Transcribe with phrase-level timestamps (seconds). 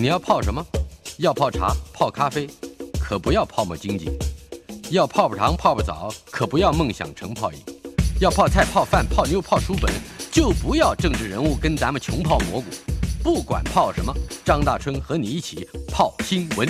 [0.00, 0.64] 你要泡什么？
[1.18, 2.48] 要泡茶、泡咖啡，
[2.98, 4.06] 可不要泡沫经济；
[4.90, 7.58] 要泡泡糖、泡泡澡，可不要梦想成泡影；
[8.18, 9.92] 要泡菜、泡饭、泡妞、泡书本，
[10.32, 12.64] 就不要政治人物跟咱们穷泡蘑菇。
[13.22, 14.10] 不管泡什么，
[14.42, 16.66] 张大春和你一起泡新闻。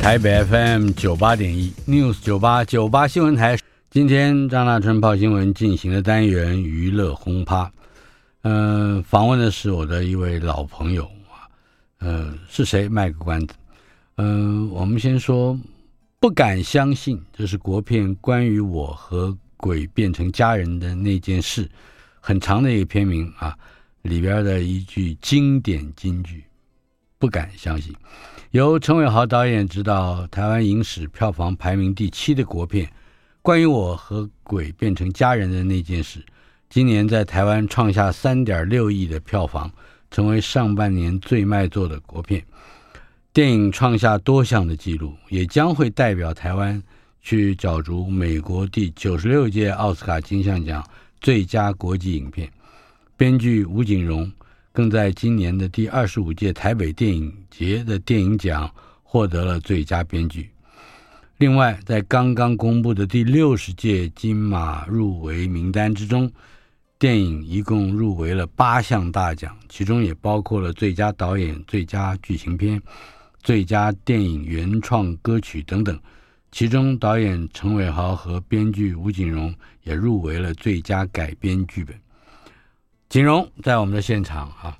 [0.00, 3.56] 台北 FM 九八点一 News 九八九八新闻台，
[3.88, 7.70] 今天张大春泡新闻进行的单元娱乐轰趴，
[8.42, 11.08] 嗯、访问的是我的一位老朋友。
[11.98, 12.88] 呃，是谁？
[12.88, 13.54] 卖个关子。
[14.16, 15.58] 嗯、呃，我们先说，
[16.20, 21.68] 不敢相信，这是国片关于我和鬼变成家人的那件事，
[22.20, 23.56] 很长的一个片名啊，
[24.02, 26.44] 里边的一句经典金句，
[27.18, 27.94] 不敢相信。
[28.50, 32.90] 由陈伟豪导演执导，台湾影史票房排名第七的国片，
[33.42, 36.24] 关于我和鬼变成家人的那件事，
[36.68, 39.70] 今年在台湾创下三点六亿的票房。
[40.16, 42.42] 成为上半年最卖座的国片，
[43.34, 46.82] 电影创下多项的纪录，也将会代表台湾
[47.20, 50.82] 去角逐美国第九十六届奥斯卡金像奖
[51.20, 52.50] 最佳国际影片。
[53.14, 54.32] 编剧吴景荣
[54.72, 58.70] 更在今年的第二十五届台北电影节的电影奖
[59.02, 60.48] 获得了最佳编剧。
[61.36, 66.32] 另外，在刚刚公布的第六十届金马入围名单之中，
[66.98, 72.80] 电影一共入围了八项大奖，其中也包括了最佳导演、最佳剧情片、
[73.42, 75.98] 最佳电影原创歌曲等等。
[76.50, 81.94] 其中，导演陈伟豪和编剧吴景荣也入围了最佳改编剧本。
[83.10, 84.78] 景荣在我们的现场啊，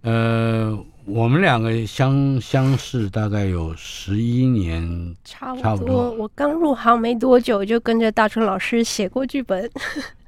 [0.00, 5.62] 呃，我们两个相相识大概有十一年，差不多。
[5.62, 9.70] 差不多我刚入行没多久，就跟着大春老师写过剧本。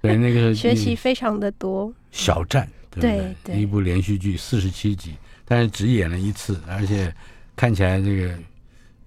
[0.05, 1.93] 对，那个 学习非常的多。
[2.11, 3.61] 小站，对不对？
[3.61, 7.13] 一部连续剧四十七集，但是只演了一次，而且
[7.57, 8.35] 看起来这个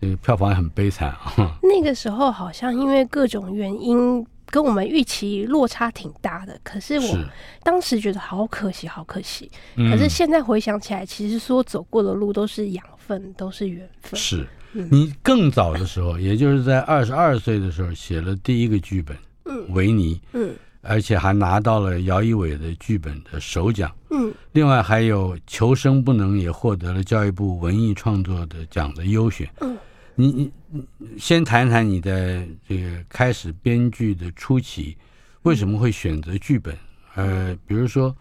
[0.01, 1.57] 这个票房很悲惨啊。
[1.63, 6.59] 那个时候好像因为各种原因，跟我们预期落差挺大的。
[6.63, 7.17] 可是我
[7.63, 9.49] 当时觉得好可惜，好可惜。
[9.75, 14.19] 可是现在回想起来，其实说走过的路都是养分，都是缘分。
[14.19, 19.15] 是你更早的时候，也就是在二十二岁的时候写了第一个剧本，
[19.45, 20.53] 嗯，维尼，嗯。
[20.87, 23.93] 而且还拿到了姚一伟的剧本的首奖。
[24.09, 29.47] 嗯，另外还有《求生不能》也获得了教育部文艺创作的奖的优选。
[29.59, 29.77] 嗯，
[30.15, 30.81] 你你
[31.19, 34.95] 先谈谈你的这个开始编剧的初期，
[35.41, 36.75] 为什么会选择剧本？
[37.15, 38.15] 呃，比如说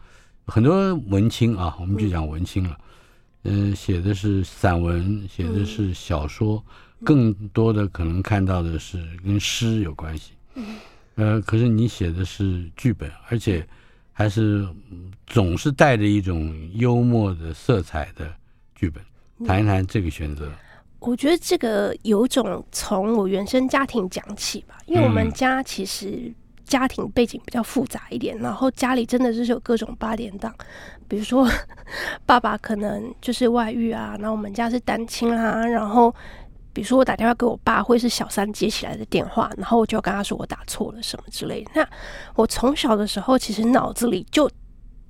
[0.46, 2.76] 很多文青啊，我们就讲文青了。
[3.44, 6.62] 嗯，呃，写的是散文，写的是小说，
[7.04, 10.32] 更多的可能看到的是跟诗有关系。
[10.56, 10.64] 嗯。
[11.16, 13.66] 呃，可是你写的是剧本，而且
[14.12, 14.68] 还是
[15.26, 18.30] 总是带着一种幽默的色彩的
[18.74, 19.02] 剧本，
[19.46, 20.52] 谈一谈这个选择。
[20.98, 26.30] 我觉得这个有种从我原生家庭讲起吧，因为我们家其实
[26.64, 30.54] 家庭背景比较复杂一点，然后家里真的就是有各种八点档，
[31.08, 31.48] 比如说
[32.26, 36.14] 爸爸可能就是外遇啊，然后我们家是单亲啊，然后。
[36.76, 41.70] 比如说我打电话给我爸，会是小三接起来的电话，然后我就跟他说我打错了什么之类的。
[41.74, 41.88] 那
[42.34, 44.46] 我从小的时候，其实脑子里就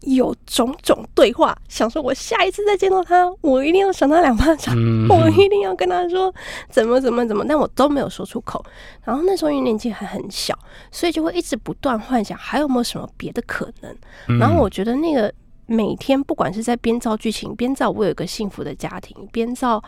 [0.03, 6.33] 有种种对话，想说我下一次再见到他，我一定要赏他两巴掌，嗯、 我一定要跟他说
[6.71, 8.65] 怎么怎么怎么，但我都没有说出口。
[9.03, 10.57] 然后那时候因为年纪还很小，
[10.93, 14.39] 所以就会一直不断幻想还有没有什么别的可能。
[14.39, 15.35] 然后我觉得那个
[15.67, 19.83] 每天不管是在编造剧情，编造我有一个幸福的家庭，编造。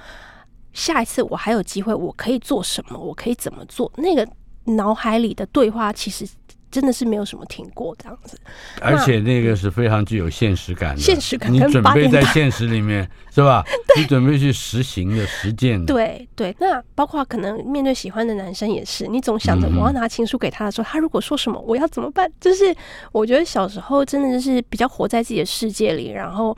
[0.73, 2.99] 下一次我还有机会，我可以做什么？
[2.99, 3.91] 我可以怎么做？
[3.97, 4.27] 那个
[4.65, 6.27] 脑海里的对话，其实
[6.71, 8.39] 真的是没有什么停过这样子。
[8.81, 11.53] 而且那个是非常具有现实感的，现实感。
[11.53, 13.65] 你准备在现实里面 是吧？
[13.97, 15.87] 你准备去实行的、实践的。
[15.87, 22.31] 对对，那包括可能面对喜欢的男生也是，你总想着我要拿情书给他的时候，他如果说什么，我要怎么办？
[22.39, 22.75] 就是
[23.11, 26.57] 我觉得小时候真的就是比较活在自己的世界里，然后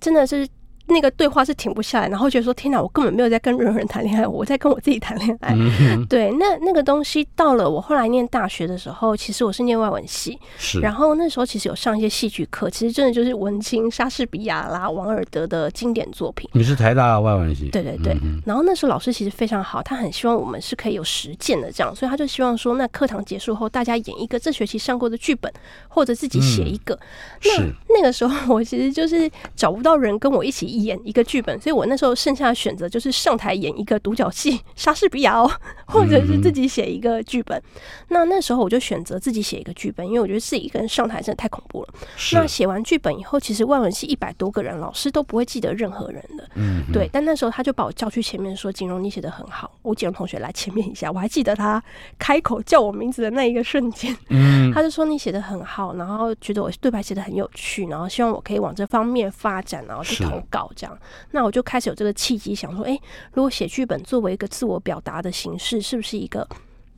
[0.00, 0.48] 真的是。
[0.88, 5.54] 那个对话是停不下来，然后觉得说天哪，我根本没有在跟任何人谈恋爱，我在跟我自己谈恋爱。
[5.54, 10.80] 嗯、 对，那那个东西到了我后来念大学的时候，其实我是念外文系，是。
[10.80, 16.48] 然后那时候其实有上一些戏剧课，其实真的就是文青莎士比亚啦、王尔德的经典作品。
[16.52, 17.68] 你是台大外文系？
[17.70, 18.14] 对对对。
[18.22, 25.52] 嗯、然后那时候老师其实非常好，他很希望我们是可以有实践的这样，所以他就希望说，那课堂结束后大家演一个这学期上过的剧本，
[25.88, 26.94] 或者自己写一个。
[26.94, 35.50] 嗯、那那个时候我其实就是找不到人跟我一起演一个剧本，所以我那时候剩下的选择就是上台演一个独角戏， 莎士比亚哦，
[35.86, 37.58] 或者是自己写一个剧本。
[37.58, 41.88] 嗯、那那时候我就选择自己写一个剧本，因为我觉得自己一个人上台真的太恐怖了。
[42.32, 46.48] 那写完剧本以后，其实外文系一百多个人，老师都不会记得任何人的。
[46.54, 47.08] 嗯，对。
[47.12, 51.82] 但那时候他就把我叫去前面说：“瑾蓉，你写的很好。”我景荣同学来前面一下，我还记得他
[52.18, 54.16] 开口叫我名字的那一个瞬间。
[54.28, 60.98] 嗯，他就说：“你写的很好，然后觉得我对白写的很有趣，然后希望我可以往这方面发展，然后去投稿这样。”
[61.30, 62.98] 那我就开始有这个契机，想说：“哎，
[63.32, 66.46] 如果写剧本作为一个自我表达的形式，是不是一个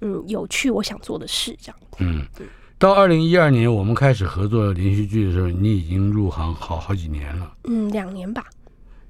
[0.01, 1.77] 嗯有趣我想做的事？”这样。
[1.99, 2.27] 嗯，
[2.79, 7.53] 到二零一二年我们开始合作连续剧的时候，你已经入行好好几年了。
[7.65, 8.45] 嗯，两年吧。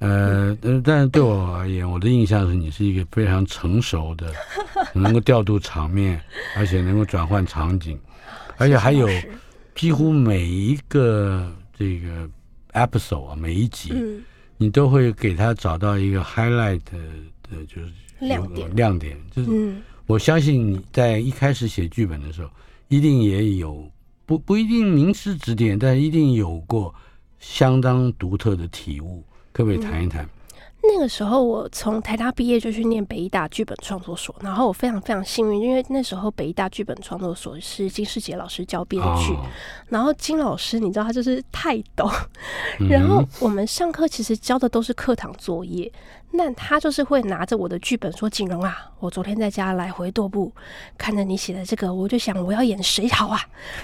[0.00, 4.32] 呃，但是对我而言，我的印象是你是一个非常成熟的，
[4.94, 6.18] 能够调度场面，
[6.56, 8.00] 而且能够转换场景，
[8.56, 9.06] 而且还有
[9.74, 12.26] 几乎每一个这个
[12.72, 13.92] episode 啊，每一集，
[14.62, 19.16] 你都会给他找到一个 highlight 的，就是亮点，亮点。
[19.30, 19.74] 就是
[20.06, 22.50] 我相信你在一开始写剧本的时候，
[22.88, 23.90] 一定也有
[24.26, 26.94] 不不一定名师指点，但一定有过
[27.38, 29.24] 相当独特的体悟。
[29.50, 30.24] 可不可以谈一谈？
[30.26, 30.28] 嗯，
[30.82, 39.44] 那个时候我从台大毕业就去念北医大剧本创作所，然后我非常非常幸运，因为那时候北医大剧本创作所是金世杰老师教编剧，哦、
[39.88, 42.10] 然后金老师你知道他就是泰斗，
[42.88, 45.90] 然后我们上课其实教的都是课堂作业。
[46.32, 50.52] 那他就是会拿着我的剧本说：“景荣啊，我昨天在家来回踱步，
[50.96, 53.40] 看着你写的这个，我就想我要演谁好啊。”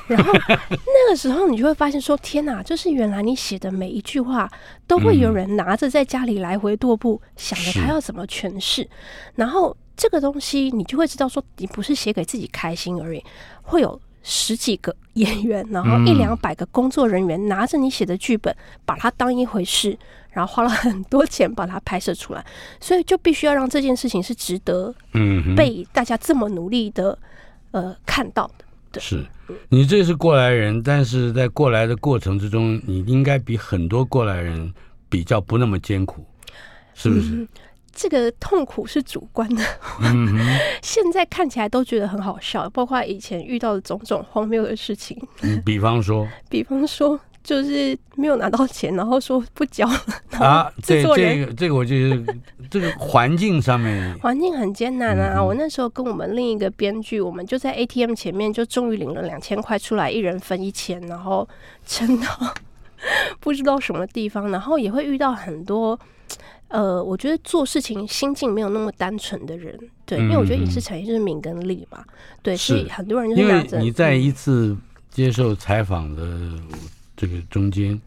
[0.06, 4.48] 然后那个时候你就会发现说：“天哪，就是原来你写的每一句话
[4.87, 8.88] 都会有人拿着在家里来回踱步，想着他要怎么诠释。
[9.34, 13.25] 然后这个东西你就会知道说，你不是写给自己开心而已，
[13.62, 18.54] 会有十几个演员，然后一两百个工作人员拿着你写的剧本，
[18.84, 19.98] 把它当一回事。”
[20.36, 22.44] 然后花了很多钱把它拍摄出来，
[22.78, 27.18] 所以就必须要让这件事情是值得，嗯，被大家这么努力的，
[27.70, 28.66] 呃，看到的。
[28.92, 29.24] 对，是
[29.70, 34.70] 你这是过来人，但是在过来的过程之中，你应该比很多过来人
[35.08, 36.22] 比较不那么艰苦，
[36.92, 37.30] 是不是？
[37.32, 37.48] 嗯，
[37.94, 39.64] 这个痛苦是主观的，
[40.02, 40.38] 嗯，
[40.82, 45.18] 现在看起来都觉得很好笑，包括以前遇到的种种荒谬的事情。
[45.40, 47.18] 嗯，比方说， 比方说。
[47.46, 50.04] 就是没有拿到钱，然后说不交了。
[50.44, 52.34] 啊，这这个这个，我觉得
[52.69, 55.40] 这个环境上面，环境很艰难啊。
[55.40, 61.48] 我那时候跟我们另一个编剧，我们就在 ATM 前面，就终于领了两千块出来，一人分一千，然后
[61.87, 62.26] 撑到
[63.38, 65.96] 不知道什么地方，然后也会遇到很多
[66.66, 69.78] 呃，我觉得做事情心境没有那么单纯的人。
[70.04, 72.04] 对，因为我觉得影视产业就是名跟利嘛。
[72.43, 73.78] 对，所以很多人就是拿着。
[73.78, 74.76] 你在一次
[75.12, 76.26] 接受采访的。
[77.16, 77.98] 这个中间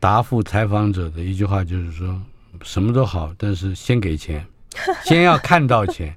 [0.00, 2.20] 答复采访者的一句话就是说，
[2.62, 4.44] 什么都好，但是先给钱，
[5.04, 6.14] 先要看到钱，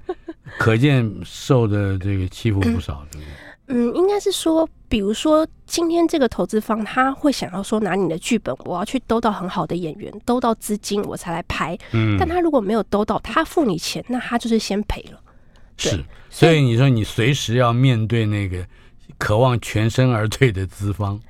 [0.58, 3.34] 可见受的这个欺负不少，对不对？
[3.70, 11.76] 嗯，应该是说，比如说今天这个投资方他会想要说，拿你的剧本，我要去兜到很好的演员，兜到资金，我才来拍。
[11.92, 15.20] 嗯，但他如果没有兜到，他付你钱，那他就是先赔了。
[15.76, 18.66] 是，所以你说你随时要面对那个
[19.18, 21.20] 渴望全身而退的资方。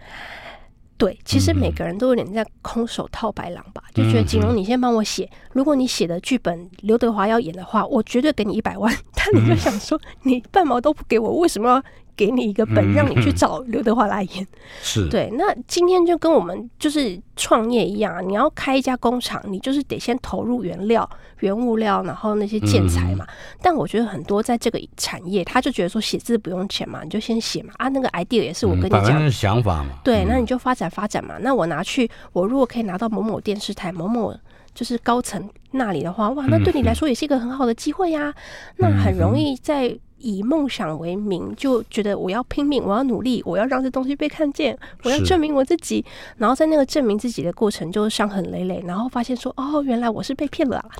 [0.98, 8.92] 对，其实每个人都有点在空手套白狼吧，嗯、就觉得景荣，你先帮我写，如果你写的剧本刘德华要演的话，我绝对给你一百万。
[9.14, 11.82] 但你就想说，你半毛都不给我，为什么要？
[12.18, 14.44] 给你一个本，让你去找刘德华来演，
[14.82, 15.30] 是对。
[15.38, 21.08] 那今天就跟我们就是创业一样啊，你要开一家工厂，你就是得先投入原料、
[21.38, 23.24] 原物料，然后那些建材嘛。
[23.62, 27.72] 但我觉得很多在这个产业，他就觉得说写字不用钱嘛，你就先写嘛。
[27.76, 29.90] 啊，那个 idea 也是我跟你讲的想法嘛。
[30.02, 31.36] 对，那你就发展发展嘛。
[31.40, 34.34] 那我拿去，我如果可以拿到某某电视台、某某
[34.74, 38.34] 就是高层那里的话，哇，那对你来说也是一个很好的机会呀。
[38.78, 39.96] 那很容易在。
[40.18, 46.04] 以梦想为名，就觉得我要拼命，我要努力，我要让这东西被看见，我要证明我自己。
[46.36, 48.82] 然后在那个证明自己的过程，就伤痕累累。
[48.86, 50.90] 然后发现说，哦，原来我是被骗了啊！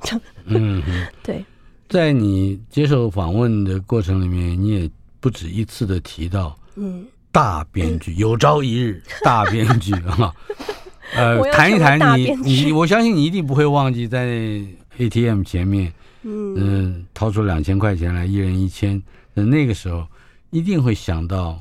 [0.46, 0.82] 嗯，
[1.22, 1.44] 对。
[1.88, 10.34] 在你接受访问的过程里面，你也不止一次的提到，嗯，大编剧有朝一日大编剧 啊。
[11.16, 14.60] 呃，谈一谈你你，我相信你一定不会忘记在
[14.98, 15.90] ATM 前面，
[16.28, 19.02] 嗯、呃，掏出两千块钱来，一人一千。
[19.34, 20.06] 那那个时候
[20.50, 21.58] 一定会想到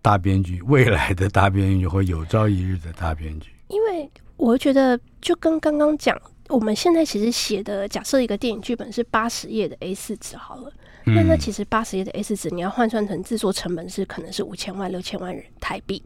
[0.00, 3.50] 大编剧，未来的大编剧或有朝一日的大编剧。
[3.68, 10.72] 因为我觉得，就跟刚刚讲，我们现在其实写的，假设一个电影剧本是八十页的 A 四纸好了。
[11.06, 16.02] 那那其实八十页的 S 纸，你要换算成制作成本是可能是五千万六千万人台币。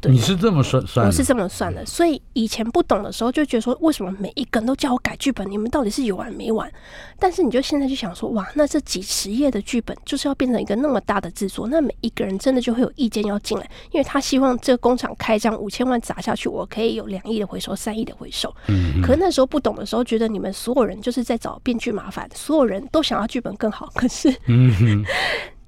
[0.00, 1.06] 对，你是这么算算？
[1.06, 1.84] 我是这么算的。
[1.84, 5.48] 所以以前不懂的时候，就觉得说，为什么每一个人都叫我改剧本？
[5.50, 6.70] 你们到底是有完没完？
[7.18, 18.54] 但是你就现在就想说，哇，那这几十页的剧本就是要变成一个那么大的制作，那每一个人真的就会有意见要进来，因为他希望这个工厂开张五千万砸下去，我可以有两亿的回收，三亿的回收。
[18.68, 19.02] 嗯。
[19.02, 24.32] 可是那时候不懂的时候，觉得你们所有人就是在找编剧麻烦，所有人都想要剧本更好，可是。
[24.46, 25.04] 嗯哼，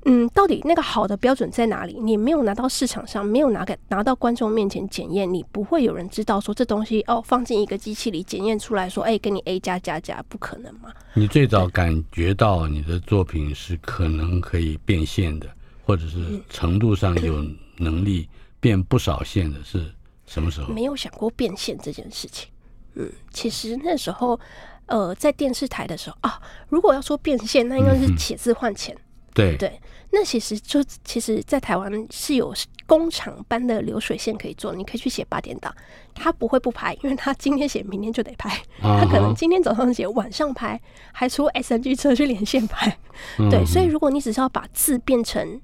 [0.06, 1.98] 嗯，到底那个好的标准在哪里？
[2.00, 10.90] 你没有拿到市场上，没有拿给拿到观众面前检验，你不会有人知道说这东西哦，放进一个机器里检验出来说，哎，给你 A 加加加，不可能嘛？
[11.14, 15.46] 你最早感觉到你的作品是可能可以变现的，
[15.84, 17.44] 或者是程度上有
[17.76, 18.28] 能力
[18.58, 19.92] 变不少线的，是
[20.26, 20.72] 什么时候？
[20.72, 22.48] 没有想过变现这件事情。
[22.94, 24.40] 嗯，其实那时候。
[24.86, 28.92] 呃，在电视台的时候啊，如果要说变现，那应该是写字换钱。
[28.92, 28.98] 嗯、
[29.32, 32.54] 对对，那其实就其实，在台湾是有
[32.86, 35.72] 工厂般的流水线可以做，你可以去写八点档，
[36.14, 38.60] 他不会不拍，因为他今天写，明天就得拍。
[38.80, 40.80] 他可能今天早上写，晚上拍，
[41.12, 42.98] 还出 SNG 车去连线拍。
[43.38, 45.60] 嗯、对，所以如果你只是要把字变成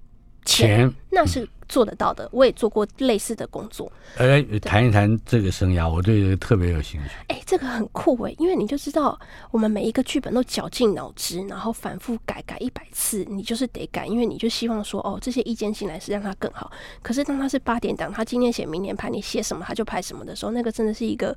[0.47, 1.47] 钱，那是。
[1.69, 3.91] 做得到的，我也做过类似的工作。
[4.19, 7.11] 来谈一谈这个生涯，我对这个特别有兴趣。
[7.27, 9.19] 哎，这个很酷哎，因为你就知道，
[9.51, 16.71] 我们每一个剧本都绞尽脑汁，然后反复改改一百次，你就是得改，因为你就希望说，哦，这些意见进来是让它更好。
[17.03, 21.37] 可是当他是八点档，他今天写，明年拍，你写什么他就拍什么的时候，那个真的是一个。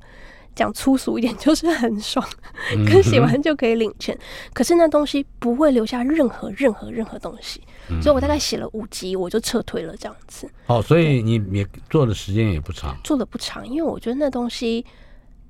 [0.52, 2.28] 讲粗俗一点，就是很爽，
[2.84, 4.12] 跟写完就可以领钱。
[4.16, 4.20] 嗯、
[4.52, 10.50] 可是那东西不会留下任何任何任何东西，嗯、所以我大概写了五集，我就撤退了这样子。
[10.66, 14.84] 哦，所以你也做的时间也不长，做的不长，因为我觉得那东西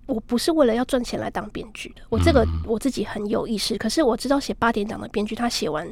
[0.07, 3.75] 我不是为了要赚钱来当编剧的，我这个我自己很有意识。
[3.75, 5.89] 嗯、可是我知道写八点档的编剧，他写完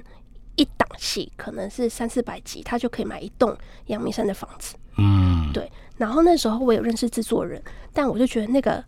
[0.57, 4.75] 一档戏可能是三四百集，他就可以买一栋阳明山的房子。
[4.97, 5.71] 嗯，对。
[5.97, 7.63] 然后那时候我有认识制作人，
[7.93, 8.85] 但我就觉得那个。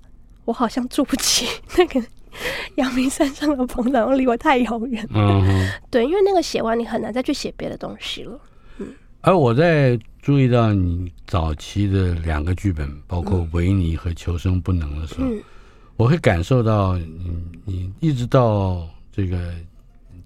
[0.46, 1.46] 我好像住不起
[1.78, 2.02] 那个
[2.76, 5.06] 阳明山上的棚，然后离我太遥远。
[5.12, 8.40] 嗯，对，因为那个写完，你很难再去写别的东西了。
[8.78, 8.86] 嗯，
[9.20, 15.42] 而我在注意到你早期的两个剧本，包括《维尼》和《求生不能》的时候，嗯、
[15.96, 19.36] 我会感受到你，你一直到这个《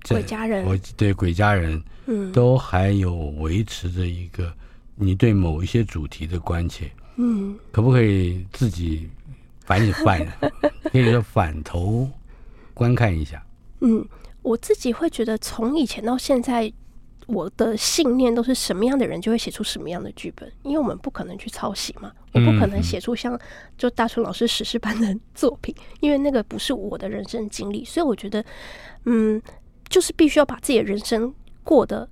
[0.09, 4.53] 鬼家人》，我对《鬼家人》嗯，都还有维持着一个
[4.95, 6.91] 你对某一些主题的关切。
[7.17, 9.09] 嗯，可不可以自己？
[9.65, 10.27] 反一反，
[10.85, 12.09] 可以说反头
[12.75, 13.43] 观看一下。
[13.81, 14.07] 嗯，
[14.43, 16.73] 我自己会觉得，从以前到现在，
[17.27, 23.39] 我的信念都是什么样的人就会写出什么样的剧本，因为我们不可能去抄袭嘛，我不可能写出像
[23.79, 28.45] 就大春老师史诗般的 作品，因为那个不是我的人生经历，所以我觉得，
[29.05, 29.41] 嗯，
[29.89, 32.07] 就是必须要把自己的人生过得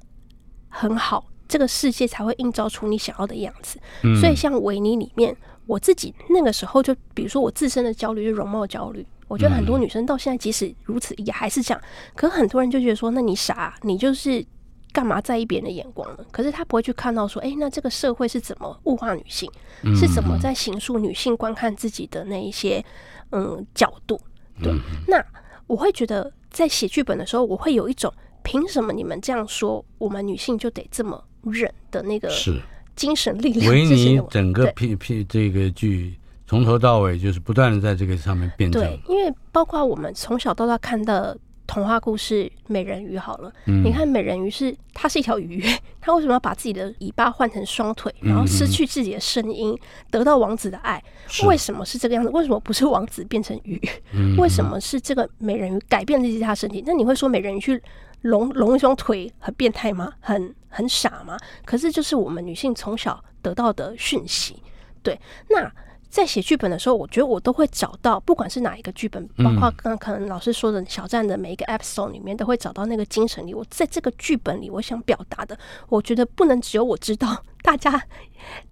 [0.68, 3.78] 很好，这个世界才会映照出你想要的样子。
[4.20, 5.36] 所以像维尼里面。
[5.66, 9.06] 我自己那个时候就，比如说我自身的焦虑，就容貌焦虑。
[9.28, 11.82] 我觉得很多女生到现在即使如此，也还是这样。
[12.14, 14.44] 可很多人就觉得说，那你傻，你就是
[14.92, 16.26] 干嘛在意别人的眼光呢？
[16.30, 19.50] 可是他不会去看到说，哎，那这个社会是怎么物化女性，
[19.96, 22.84] 是怎么在形塑女性观看自己的那一些
[23.30, 24.20] 嗯角度？
[24.62, 24.70] 对，
[25.08, 25.24] 那
[25.66, 32.60] 我会觉得在写剧本的时候，我会有一种凭什么你们这样说，我们女性就得这么忍的那个是。
[32.94, 33.72] 精神力量。
[33.72, 36.14] 维尼整个片片这个剧
[36.46, 38.82] 从头到尾就是不断的在这个上面辩证。
[38.82, 45.64] 对，因为包括我们从小到大看的童话故事《美人鱼》好了，嗯、你看美人鱼是它是一条鱼，
[46.02, 49.78] 它为什么要把自己的尾巴换成双腿，然后失去自己的声音，嗯、
[50.10, 51.02] 得到王子的爱？
[51.46, 52.28] 为什么是这个样子？
[52.30, 53.80] 为什么不是王子变成鱼？
[54.12, 56.82] 嗯、为什么是这个美人鱼改变自己他身体？
[56.86, 57.82] 那你会说美人鱼去？
[58.22, 60.12] 隆隆一双腿很变态吗？
[60.20, 61.36] 很很傻吗？
[61.64, 64.62] 可是就是我们女性从小得到的讯息。
[65.02, 65.70] 对，那
[66.08, 73.54] 在写剧本的时候，我觉得我都会找到，不管是哪一个剧本，包括刚刚可能老师说的小站的每一个 episode 里面，都会找到那个精神力。
[73.54, 77.90] 我在这个剧本里，我想表达的，我觉得不能只有我知道，大家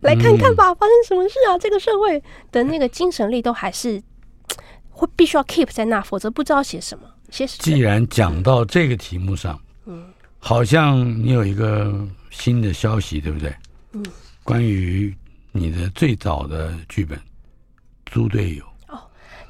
[0.00, 1.58] 来看看吧，发生什么事啊？
[1.58, 4.00] 这个社会的那个精神力都还是
[4.90, 7.08] 会必须要 keep 在那，否则不知道写什么。
[7.30, 10.04] 既然讲到这个题目上，嗯，
[10.38, 13.54] 好像你有一个新的消息，对不对？
[13.92, 14.04] 嗯，
[14.42, 15.14] 关于
[15.52, 17.18] 你的最早的剧本
[18.04, 18.98] 《猪队友》哦，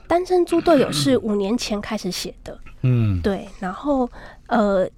[0.06, 2.58] 《单身猪队友 》是五年前开始写的。
[2.82, 3.48] 嗯，对。
[3.58, 4.10] 然后
[4.46, 4.88] 呃，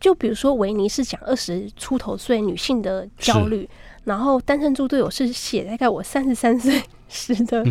[0.00, 3.68] 就比如说维尼是讲二十出头岁女性的焦虑，
[4.04, 7.64] 然后《单身猪队友》是写大概我三十三岁时的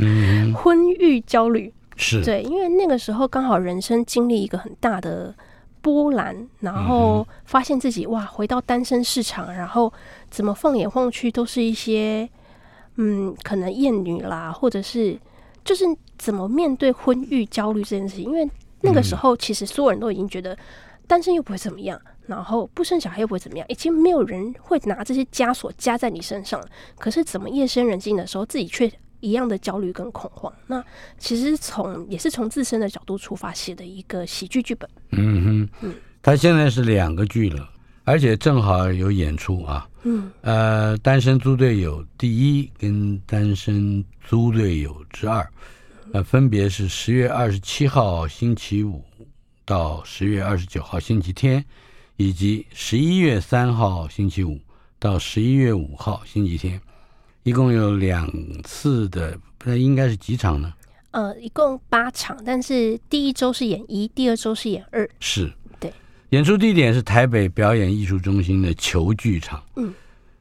[0.55, 1.73] 婚育焦虑。
[1.95, 5.33] 是对，因为那个时候刚好人生经历一个很大的
[5.81, 9.91] 波澜，然后发现自己哇，回到单身市场，然后
[10.29, 12.27] 怎么放眼望去都是一些
[12.95, 15.19] 嗯，可能厌女啦，或者是
[15.63, 15.85] 就是
[16.17, 18.25] 怎么面对婚育焦虑这件事情。
[18.25, 18.49] 因为
[18.81, 20.57] 那个时候其实所有人都已经觉得
[21.05, 26.67] 单身又不会怎么样，然后不生小孩又不会怎么样，已经没有人会拿这些枷锁加在你身上了。
[26.97, 28.91] 可是怎么夜深人静的时候，自己却
[29.23, 30.83] 一样的焦虑跟恐慌，那
[31.17, 34.89] 其实从也是从自身的角度出发写的一个喜剧剧本。
[35.11, 37.69] 嗯哼，嗯，他现在是两个剧了，
[38.03, 39.87] 而且正好有演出啊。
[40.03, 45.49] 嗯，呃，单身猪队友第一跟单身猪队友之二，
[46.11, 49.01] 呃，分别是十月二十七号星期五
[49.63, 51.63] 到十月二十九号星期天，
[52.17, 54.59] 以及十一月三号星期五
[54.99, 56.77] 到十一月五号星期天。
[57.43, 58.29] 一共有两
[58.63, 60.73] 次的，那应该是几场呢？
[61.11, 65.07] 呃，一共八场，但是第一周是演一，第二周是演二。
[65.19, 65.93] 是，对。
[66.29, 69.61] 演出地点是台北表演艺术中心的球剧场。
[69.75, 69.93] 嗯，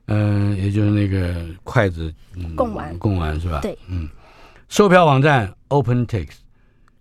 [0.07, 3.61] 呃，也就是那个筷子、嗯、贡丸，贡丸是吧？
[3.61, 4.09] 对，嗯。
[4.69, 6.29] 售票网站 OpenTix，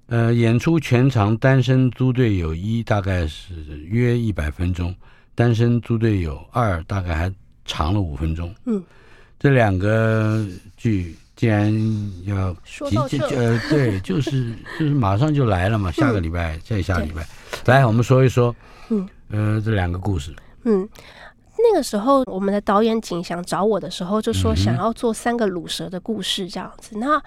[0.07, 3.53] 呃，演出全长单身租队友一大概是
[3.85, 4.93] 约一百分钟，
[5.33, 8.53] 单身租队友二大概还长了五分钟。
[8.65, 8.83] 嗯。
[9.41, 10.45] 这两个
[10.77, 11.73] 剧既然
[12.25, 12.87] 要说
[13.31, 17.25] 呃，对， 就是就是马上就来了嘛，下个礼拜再下礼拜，
[17.65, 18.55] 来我们说一说，
[18.89, 20.31] 嗯，呃，这两个故事，
[20.65, 20.87] 嗯，
[21.57, 27.19] 那个时候我们的导演景祥找我的时候就说想要做三个鲁蛇的故事这样子，那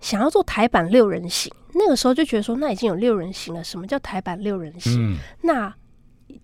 [0.00, 5.18] 想要做台版六人行，那个时候就觉得说那已经有六人行了，什么叫台版六人行？
[5.42, 5.74] 那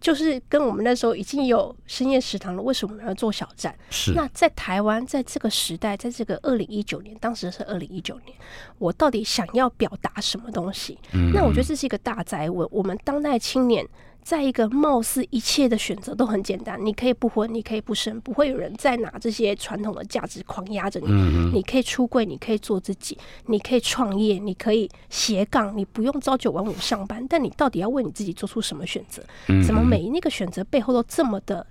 [0.01, 3.75] 就是跟我们那时候已经有深夜食堂了，为什么要做小站？
[3.91, 8.37] 是那在台湾，在这个时代，在这个二零一九年，当时是二零一九年，
[8.79, 10.99] 我到底想要表达什么东西？
[11.13, 12.69] 嗯，那我觉得这是一个大灾问。
[12.71, 13.87] 我们当代青年。
[14.23, 21.07] 在一个貌似一切的选择都很简单，你可以不婚，你可以不生，不会有人再拿这些传统的价值框压着你。
[21.09, 27.27] 嗯、你可以出柜，你可以做自己，你可以创业，你可以斜杠，你不用朝九晚五上班。
[27.29, 29.23] 但你到底要为你自己做出什么选择？
[29.49, 31.67] 嗯、怎么每一个选择背后都这么的，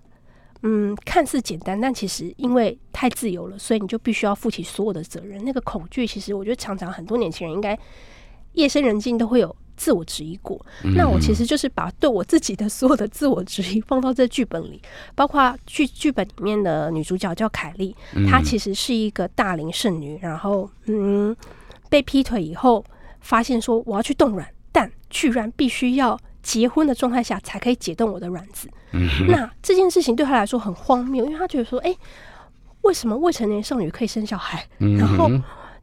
[0.63, 5.41] 嗯，看似简单，但其实因为太自由了，所以你就必须要负起所有的责任。
[5.45, 7.77] 那个恐惧，其实我觉得常常很多年轻人应该
[8.53, 9.55] 夜深人静都会有。
[9.79, 10.59] 自我质疑过，
[10.93, 14.81] 那我其实就是把对我自己的所有的自我质疑放到这剧本里，
[15.15, 17.95] 包括剧剧本里面的女主角叫凯莉，
[18.29, 21.33] 她其实是一个大龄剩女，然后嗯
[21.87, 22.83] 被劈腿以后，
[23.21, 28.69] 发现说我要去冻卵，但居然必须要结婚的状态下才可以解冻我的卵子。
[29.29, 31.95] 那这件事情对她来说很荒谬，因为她觉得说，哎，
[32.81, 35.29] 为什么未成年少女可以生小孩，然后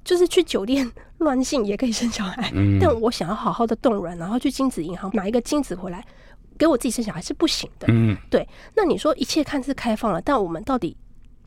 [0.07, 0.91] 就是去酒店。
[1.19, 6.05] 乱性也可以生小孩，嗯、但我想要好好的冻卵，然后去精子银行买一个精子回来
[6.59, 7.87] 给我自己生小孩是不行的。
[7.89, 8.47] 嗯，对。
[8.75, 10.95] 那你说一切看似开放了，但我们到底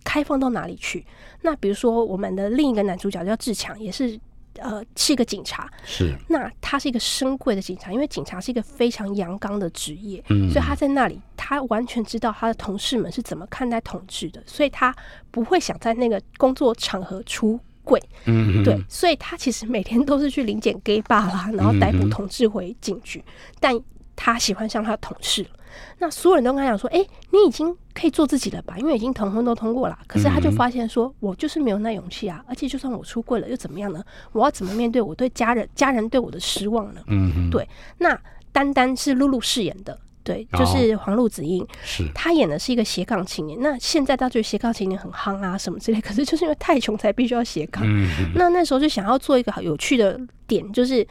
[0.04, 1.06] 开放到哪里去？
[1.44, 4.20] 那比如说我们的另一个男主角叫志强，也是
[4.58, 5.70] 呃是一个警察。
[5.84, 6.16] 是。
[6.28, 14.96] 那他是一个深贵的警察，因为警察是一个非常阳刚的职业，嗯，所以他在那里，他完全知道他的同事们是怎么看待统治的，所以他
[15.30, 17.60] 不会想在那个工作场合出。
[17.90, 23.24] 贵，嗯，对，所以他其实每天都是去临检 gay bar 啦，然后逮捕同志回警局。
[23.60, 23.74] 但
[24.16, 25.50] 他喜欢上他的同事了，
[25.98, 28.78] 那所有人都跟他讲说：“哎，你已经可以做自己了吧？
[28.78, 32.44] 因为已经同婚都通过了。”可是他就发现说：“我就是没有那勇气啊！
[32.48, 34.04] 而且就算我出柜了又怎么样呢？
[34.32, 37.68] 我要怎么面对我对家人、家人对我的失望呢？”嗯，对。
[37.98, 38.20] 那
[38.52, 39.98] 单单是露露饰演的。
[40.30, 43.60] 对，就是黄璐子英，是他演的是一个斜杠青年。
[43.64, 46.00] 那现在他觉得斜杠青年很夯啊，什么之类。
[46.00, 47.84] 可是就是因为太穷，才必须要斜杠。
[47.84, 51.04] 嗯、 那那时候就想要做一个有趣的点，就是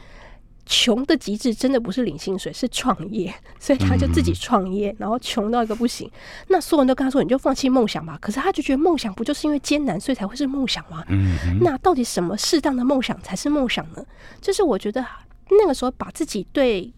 [0.65, 3.33] 穷的极致真的不是领薪水，是创业。
[3.59, 6.09] 所以他就自己创业，然后穷到一个不行。
[6.47, 11.03] 那所有人都跟他说：“你就放弃梦想吧。”可是他就觉得梦想不就是因为艰难，所以才会是梦想吗？
[11.09, 14.01] 嗯、那到底什么适当的梦想才是梦想呢？
[14.39, 15.05] 就是我觉得
[15.49, 16.89] 那个时候把自己对。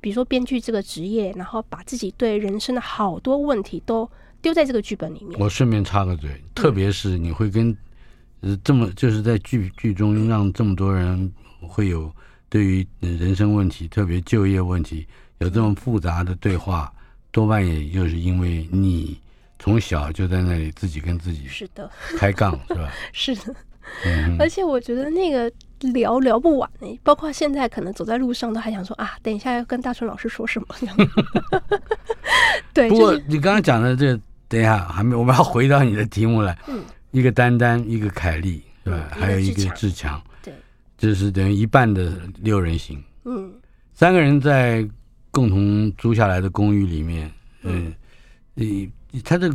[0.00, 4.08] 比如说编剧这个职业，然后把自己对人生的好多问题都
[4.40, 5.38] 丢在这个剧本里面。
[5.38, 7.76] 我顺便插个嘴，特别是你会跟
[8.40, 12.10] 呃这么就是在剧剧中让这么多人会有
[12.48, 15.06] 对于人生问题，特别就业问题
[15.38, 16.92] 有这么复杂的对话，
[17.30, 19.18] 多半也就是因为你
[19.58, 22.92] 从小就在那里自己跟自己是的开杠是吧？
[23.12, 23.54] 是的，
[24.38, 27.00] 而且我觉得那个聊聊不完呢、欸。
[27.02, 30.96] 包括现在可能走在路上都还想说啊，等一下要跟大春老师说什么这样。
[32.74, 36.56] 对，不过就是、你刚刚讲的这，等一下还没，我们要回到你的题目来。
[36.68, 39.08] 嗯，一个丹丹，一个凯丽，对吧？
[39.16, 40.20] 嗯、还有一个志强。
[40.42, 40.52] 对，
[40.96, 43.02] 这是等于一半的六人行。
[43.24, 43.52] 嗯，
[43.94, 44.86] 三个人在
[45.30, 47.30] 共同租下来的公寓里面，
[47.62, 47.92] 嗯，
[48.56, 48.92] 嗯，
[49.24, 49.50] 他的。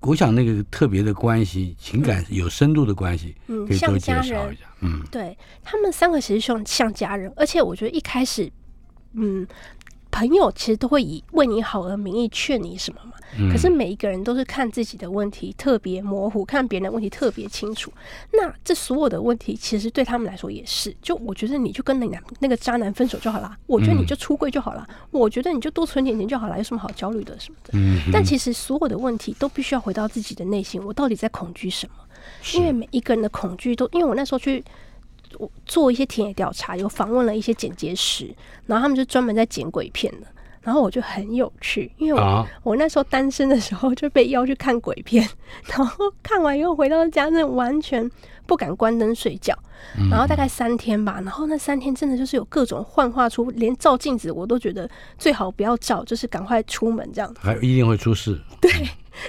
[0.00, 4.62] 我想那个特别的关系，情感有深度的关系，嗯，可以多介绍一下。
[4.80, 8.50] 嗯，对他们三个其实像像家人，而且我觉得一开始，
[9.12, 9.46] 嗯。
[10.10, 13.12] 朋友其实都会以为你好的名义劝你什么嘛，
[13.52, 17.92] 可是每一个人都是看自己的问题特别模糊，看别人的问题特别清楚。
[18.32, 20.94] 那这所有的问题，其实对他们来说也是。
[21.00, 28.10] 就我觉得你就跟那男那个渣男分手就好了，我觉得你就出柜就好了，我觉得你就多存点钱就好了，有什么好焦虑的什么的。
[28.12, 31.94] 但其实所有的问题都必须要回到自己的内心，我到底在恐惧什么？
[32.54, 34.62] 因为每一个人的恐惧都，因为我那时候去。
[35.38, 38.34] 我做一些田野调查，有访问了一些剪接师，
[38.66, 40.26] 然后他们就专门在剪鬼片的。
[40.62, 45.26] 然后我就很有趣，因为我、啊、我那时候单身的时候就被邀去看鬼片，
[45.64, 48.08] 然后看完以后回到家，那完全
[48.44, 49.58] 不敢关灯睡觉。
[50.10, 57.40] 然后大概三天吧，然后那三天真的就是有各种幻化出，连照镜子我都觉得最好不要照，就是赶快出门这样子。
[57.42, 58.38] 还一定会出事。
[58.60, 58.70] 对，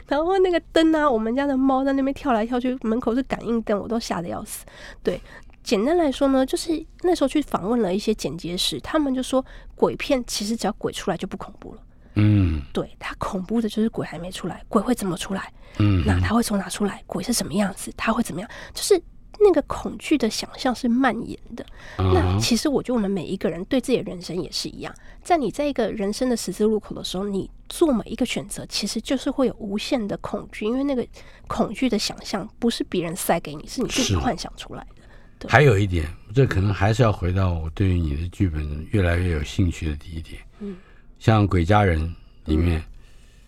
[0.07, 4.65] 然后那个灯啊，我们家的猫在那边跳来跳去，门口是感应灯，我都吓得要死。
[5.01, 5.19] 对。
[5.63, 9.45] 简单来说呢，就是那时候去访问了一些剪接师，他们就说
[9.75, 11.81] 鬼片其实只要鬼出来就不恐怖了。
[12.15, 15.53] 嗯，对，它恐怖的就是鬼还没出来，鬼会怎么出来？
[15.79, 17.01] 嗯，那他会从哪出来？
[17.07, 17.93] 鬼是什么样子？
[17.95, 18.49] 他会怎么样？
[18.73, 19.01] 就是
[19.39, 21.65] 那个恐惧的想象是蔓延的。
[21.99, 24.93] 嗯、那其实我觉得我们每一个人对自己的人生也是一样，
[25.23, 31.07] 在你在一个人生的十字路口的时候，你做每一个选择，其实就是会有无限的恐惧，因为那个
[31.47, 35.00] 恐惧的想象不是别人塞给你，是你自己幻想出来的。
[35.47, 40.41] 还有一点，这可能还是要回到我对于你的剧本越来越有兴趣的第一点。
[40.59, 40.75] 嗯，
[41.19, 41.99] 像《鬼家人》
[42.45, 42.79] 里面，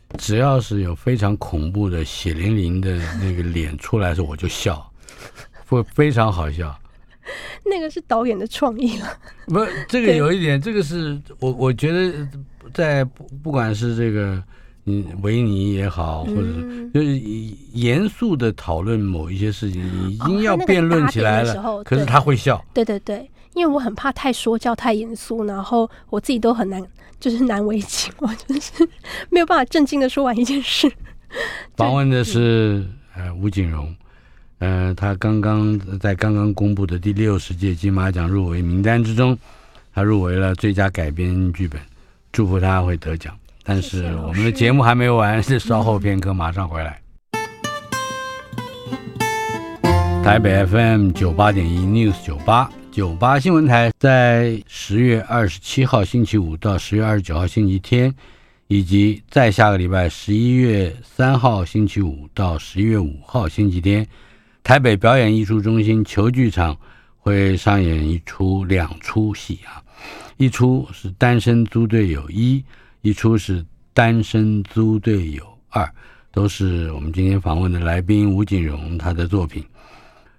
[0.09, 4.91] 嗯、只要是有非常恐怖的血淋淋的那个脸出来的时候，我就笑，
[5.67, 6.77] 会非常好笑。
[7.65, 9.17] 那个是导演的创意了。
[9.45, 12.27] 不，这个有一点，这个是我我觉得
[12.73, 14.43] 在不不管是这个。
[14.85, 17.17] 嗯，维尼也好，或者是就是
[17.71, 22.63] 严肃的讨论某一些事情，已经要辩论起来了，哦、可是他会笑。
[22.73, 26.85] 对对对，因为我很怕太说教、太严肃，然后我自己都很难，
[27.17, 28.87] 就是难为情，我就是
[29.29, 30.91] 没有办法正经的说完一件事。
[31.77, 33.95] 访问的是呃吴景荣，
[34.59, 39.37] 呃，他刚刚在刚刚公布的第六十届金马奖入围名单之中，
[39.93, 41.79] 他入围了最佳改编剧本，
[42.33, 43.33] 祝福他会得奖。
[43.63, 46.99] 但是我们的节目还没完， 是稍后片刻马上回来。
[50.21, 58.13] 台北 FM 九八点一 News 九八九八新闻台，在十月二十七号星期五到十月二十九号星期天，
[58.67, 64.05] 以及在下个礼拜十一月三号星期五到十一月五号星期天，
[64.63, 66.77] 台北表演艺术中心球剧场
[67.17, 69.83] 会上演一出两出戏啊，
[70.37, 72.59] 一出是《单身租队友一》。
[73.03, 73.61] 一出是
[73.93, 75.83] 《单身租队友二》，
[76.31, 79.61] 都是我们今天访问的来宾吴景荣他的作品。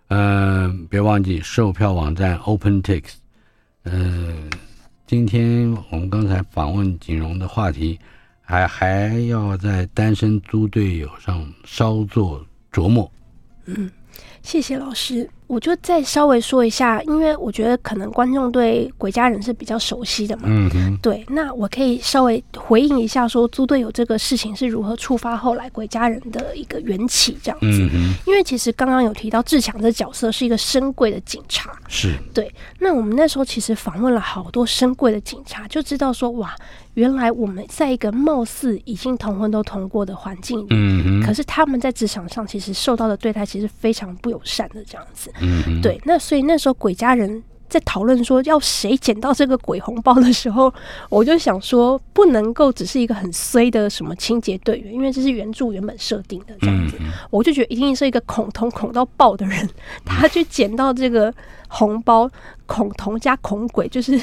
[0.08, 3.02] 嗯、别忘记售票网站 OpenTix。
[3.82, 4.48] 嗯、
[5.06, 7.98] 今天我们刚才访问景荣的话题，
[8.40, 13.12] 还还要在《单身租队友》上稍作琢磨。
[13.66, 13.90] 嗯，
[14.44, 15.28] 谢谢老师。
[15.46, 20.44] 我就再稍微说一下，因为我觉得可能观众对鬼家人是比较熟悉的嘛。
[20.46, 20.98] 嗯哼。
[21.02, 27.66] 对，那我可以稍微回应一下，说租队友这个事情是如何触发后来鬼家人的一个缘起这样子。
[27.66, 28.14] 嗯哼。
[28.26, 31.72] 因为其实刚刚有提到志强这角色是一个深贵的警察。
[31.88, 32.14] 是。
[32.32, 36.54] 对，那我们那时候其实访问了好多深贵的警察，就知道说哇，
[36.94, 41.22] 原来我们在一个貌似已经同婚都同过的环境里，嗯。
[41.22, 45.32] 可是他们在职场上其实受到的对待其实非常不友善的这样子。
[45.40, 50.72] 嗯，对，那所以那时候鬼家人在讨论说要谁捡到这个鬼红包的时候，
[51.08, 56.96] 我就想说不能够只是一个很衰的什么清洁队员，因为这是原著原本设定的这样子，
[57.30, 59.68] 我就觉得一定是一个恐同恐到爆的人，
[60.04, 61.34] 他去捡到这个。
[61.76, 62.30] 红包
[62.66, 64.16] 恐同加恐鬼，就是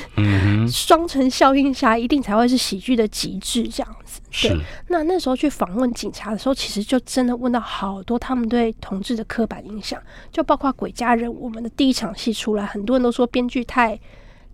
[0.72, 4.22] 双层效应下，一定才会是喜剧的极致这样子。
[4.48, 11.32] 对，那那时候去访问警察的时候，其实就真的问到好多他们对同志的刻板印象，就包括鬼家人。
[11.32, 14.00] 我们的第一场戏出来，很多人都说编剧太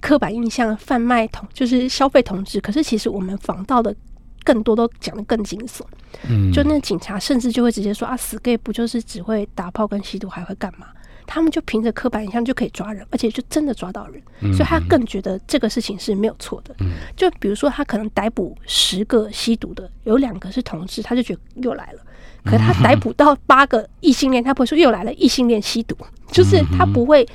[0.01, 2.60] 刻板印象，贩卖同就是消费同志。
[2.60, 3.95] 可是其实我们访到的
[4.43, 5.81] 更多都讲得更惊悚。
[6.27, 10.88] 嗯，就那警察甚至就会直接说啊，死 gay 不就是只会打炮跟吸毒，还会干嘛？
[11.27, 14.19] 他们就凭着刻板印象就可以抓人，而且就真的抓到人，
[14.53, 16.75] 所以他更觉得这个事情是没有错的。
[17.15, 22.01] 就比如说，他可能逮捕十个吸毒的，有两个是同志，他就觉得又来了。
[22.47, 25.95] 可他逮捕到八个异性恋，他不会说又来了异性恋吸毒，
[26.31, 27.27] 就是他不会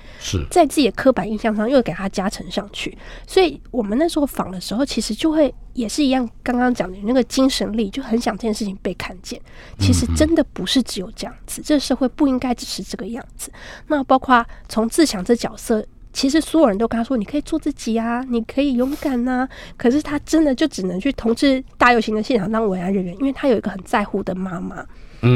[0.50, 2.96] 在自己的刻板印象上又给他加成上去。
[3.26, 9.40] 所以我们那时候访的时候，其实就会也是一样，刚刚讲的那个精神力，就很想这件事情被看见。
[9.78, 13.52] 其实真的不是只有这样子，这个社会不应该只是这个样子。
[13.88, 15.84] 那包括从自强这角色。
[16.12, 19.48] 其实所有人都跟他说：“你可以做自己啊，你可以勇敢呐、啊。”
[19.78, 24.84] 可是他真的就只能去同志大游行的现场当维安人员，因为他有一个很在乎的妈妈，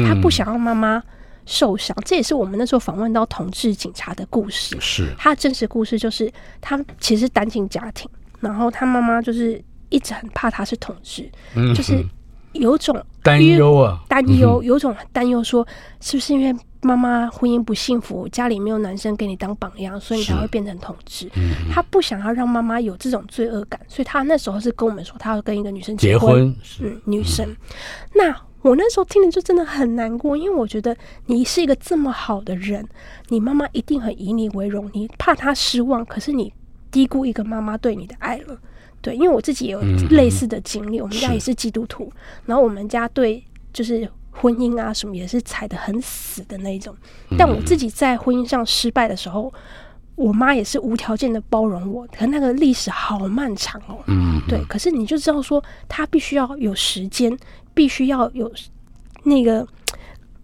[0.07, 1.01] 他不想让妈妈
[1.45, 1.97] 受伤。
[2.05, 4.77] 这也是我们那时候访问到同志警察的故事。
[4.79, 8.09] 是他的真实故事，就是他其实单亲家庭，
[8.39, 11.27] 然后他妈妈就是一直很怕他是同志，
[11.75, 12.05] 就是
[12.53, 15.67] 有种担忧啊，担忧，有种担忧，说
[15.99, 16.55] 是不是因为。
[16.81, 21.27] 妈妈婚姻不幸福，家里没有男生给你当榜样，所以你才会变成同志。
[21.35, 26.55] 嗯、他不想要让妈妈有这种罪恶感，所以他那时候是跟我们说，他要跟一个女生结婚。
[26.63, 27.45] 结婚嗯，女生。
[27.49, 27.57] 嗯、
[28.13, 32.87] 那我那时候听了就真的很难过，因为我觉得你是一个这么好的人，
[33.29, 36.53] 你妈妈一定很以你为荣，你怕她失望，可是你
[36.91, 38.55] 低估一个妈妈对你的爱了。
[39.01, 42.11] 对，因为我自己也有类似的经历，嗯、我们家也是基督徒，
[42.45, 44.09] 然后我们家对就是。
[44.39, 46.95] 婚姻啊，什么也是踩得很死的那种。
[47.39, 49.51] 但我自己在婚姻上失败的时候，
[50.13, 52.05] 我妈也是无条件的包容我。
[52.15, 53.97] 可那个历史好漫长哦。
[54.05, 54.63] 嗯，对。
[54.65, 57.35] 可是你就知道说，她必须要有时间，
[57.73, 58.51] 必须要有
[59.23, 59.67] 那个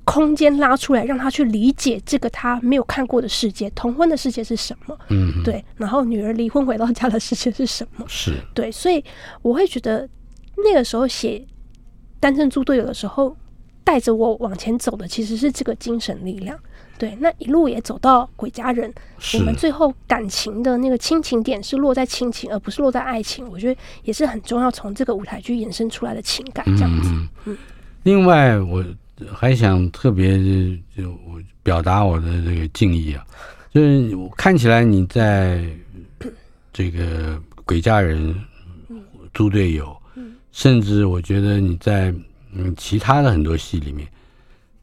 [0.04, 3.70] 空间拉出来，让他去理解这个他没有看过的世界。
[3.72, 4.98] 同婚的世界是什么？
[5.10, 5.64] 嗯，对。
[5.78, 8.06] 然后女儿离婚回到家的世界是什么？
[8.08, 8.72] 是对。
[8.72, 9.04] 所以
[9.42, 10.08] 我会觉得
[10.58, 11.40] 那个时候写
[12.20, 13.36] 《单身猪队友》的时候。
[13.86, 16.58] 带着我往前走的其实是这个精神力量，
[16.98, 18.90] 对，那一路也走到鬼家人，
[19.34, 27.10] 我们最后感情的那个亲情点是落在亲情，而不是落在爱情，我觉得也是很重要，从这个舞台剧衍生出来的情感这样子。
[27.12, 27.58] 嗯，嗯，
[28.04, 28.82] 另外我
[29.32, 30.38] 还想特别
[30.98, 33.26] 就我表达我的这个敬意啊，
[33.74, 35.64] 就是看起来你在
[36.72, 38.36] 这个鬼家人
[39.34, 39.96] 猪队友，
[40.52, 42.14] 甚至我觉得你在。
[42.56, 44.08] 嗯，其他的很多戏里面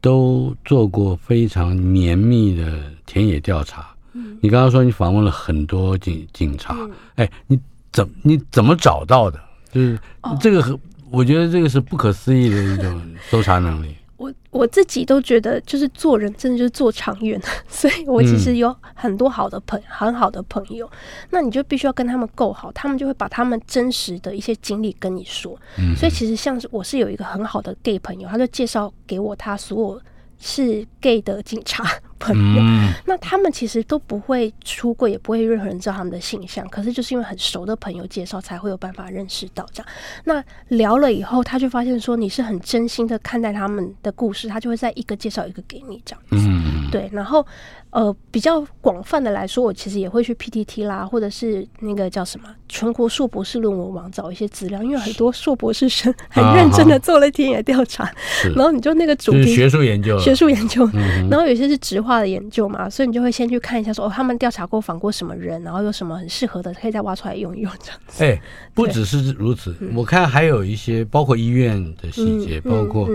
[0.01, 3.95] 都做过非常绵密的田野调查。
[4.11, 7.57] 嗯，你刚刚说你访问了很多警警察，嗯、哎，你
[7.93, 9.39] 怎你怎么找到的？
[9.71, 9.97] 就是
[10.37, 10.77] 这个，
[11.09, 13.95] 我觉得这个是不可思议的一种搜查能力。
[14.21, 20.87] 我我自己都觉得，就是做人真的就是做长远， 所以我其实有很多好的朋、嗯、很好的朋友，
[21.31, 25.59] 那你就必须要跟他们够好，他们就会把他们真实的一些经历跟你说。
[25.79, 30.01] 嗯、所以其实像是我是有一个很好的 gay 朋友，他就介绍给我他所有
[30.41, 31.83] 是 gay 的警察
[32.19, 39.91] 朋友，嗯、那他们其实都不会出柜，也不会任何人知道他们的性向，可是就是因为很熟的朋友介绍，才会有办法认识到这样。
[40.25, 46.35] 那聊了以后，他就发现说你是很真心的看待他们的故事，他就会再一个介绍一个给你这样子。
[46.47, 47.45] 嗯、对，然后
[47.89, 58.11] 呃比较广泛的来说，我其实也会去 PTT 啦，或者是那个叫什么全国硕博士论文网找一些资料，因为很多硕博士生很认真的做了田野调查，啊、
[58.55, 62.11] 然后你就那个主题学术研究，学术研究，嗯、然后有些是直化。
[62.21, 68.23] 的研究嘛，所以你就会先去看一下说，哦，他们调查过访过什么人，然后有什么很适合的，可以再挖出来用一用这样子。
[68.23, 68.39] 哎，
[68.73, 73.09] 不只是如此，对我看还有一些包括医院的细节，嗯、包括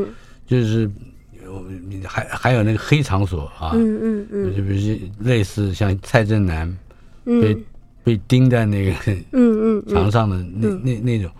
[0.45, 0.91] 就是
[2.05, 6.69] 还还有那个黑场所啊，嗯嗯嗯，就比如类似像蔡振南
[7.25, 7.65] 被、嗯、
[8.05, 8.93] 被钉在那个
[9.33, 11.31] 嗯嗯墙上的那、嗯、那那，那种，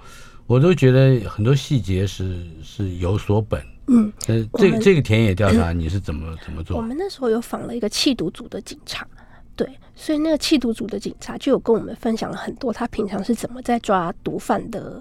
[0.47, 3.61] 我都觉得很多细节是是有所本。
[3.89, 6.77] 嗯，这个这个田野调查 你是怎么怎么做？
[6.77, 9.07] 我们那时候有访了一个弃毒组的警察，
[9.55, 15.01] 对，所以那个弃毒组的警察就有跟我们分享了很多他平常是怎么在抓毒贩的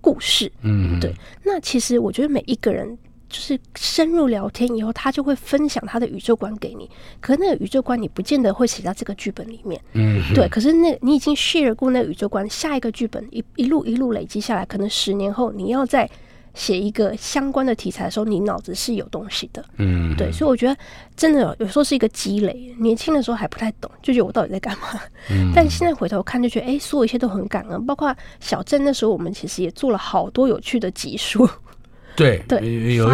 [0.00, 0.50] 故事。
[0.62, 1.14] 嗯，对。
[1.44, 2.96] 那其实我觉得每一个人
[3.32, 6.88] 就是深入聊天以后，他就会分享他的宇宙观给你。
[7.20, 9.80] 可是那个宇宙观你不见得会写在这个剧本里面。
[9.94, 10.46] 嗯，对。
[10.48, 16.08] 可是那你已经 share 过那个宇宙观，下一个剧本一一路一路累积下来，可能十年后你要再。
[16.54, 20.76] 写一个相关的题材的时候，你脑子是有东西的，嗯，对，所以我觉得
[21.16, 22.74] 真的有有时候是一个积累。
[22.78, 27.86] 年轻的时候还不太懂，就觉得我到底在干嘛，嗯，但现在回头看就觉得，哎，所有一切都很感恩。
[27.86, 31.48] 包括小镇那时候，我们其实也做了好多有趣的集数，
[32.16, 33.10] 对对，有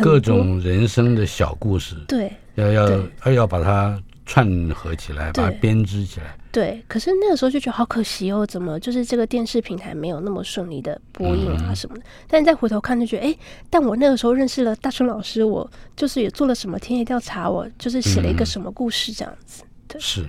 [0.00, 2.90] 各种人生的小故事，对，要要
[3.24, 6.36] 要要把它串合起来，把它编织起来。
[6.50, 12.00] 对，可是那个时候就觉得好可惜哦，怎么就是这个电视平台没有那么顺利的播映啊什么的？
[12.00, 13.36] 嗯、但再回头看就觉得，哎，
[13.68, 19.62] 但我那个时候认识了大春老师，我就是也做了什么田野调查，我就是写了一个什么故事这样子。
[19.62, 20.24] 嗯、对，是，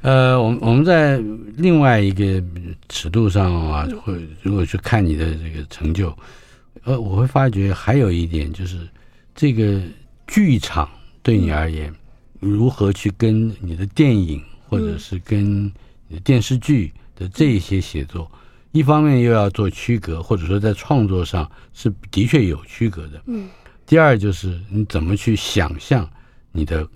[0.00, 1.22] 呃，我们我们在
[1.56, 2.42] 另外一个
[2.88, 6.12] 尺度上啊，会如果去看你的这个成就，
[6.84, 8.88] 呃，我会发觉还有一点就是
[9.34, 9.80] 这个
[10.26, 10.88] 剧场。
[11.22, 11.90] 对你而言，
[12.38, 15.64] 如何去跟你的电影或者是跟
[16.06, 18.30] 你的电视剧的这些写作，
[18.72, 23.22] 一方面又要做区隔，或者说在创作上是的确有区隔的。
[23.26, 23.48] 嗯。
[23.86, 26.06] 第二就是你怎么去想象
[26.52, 26.86] 你的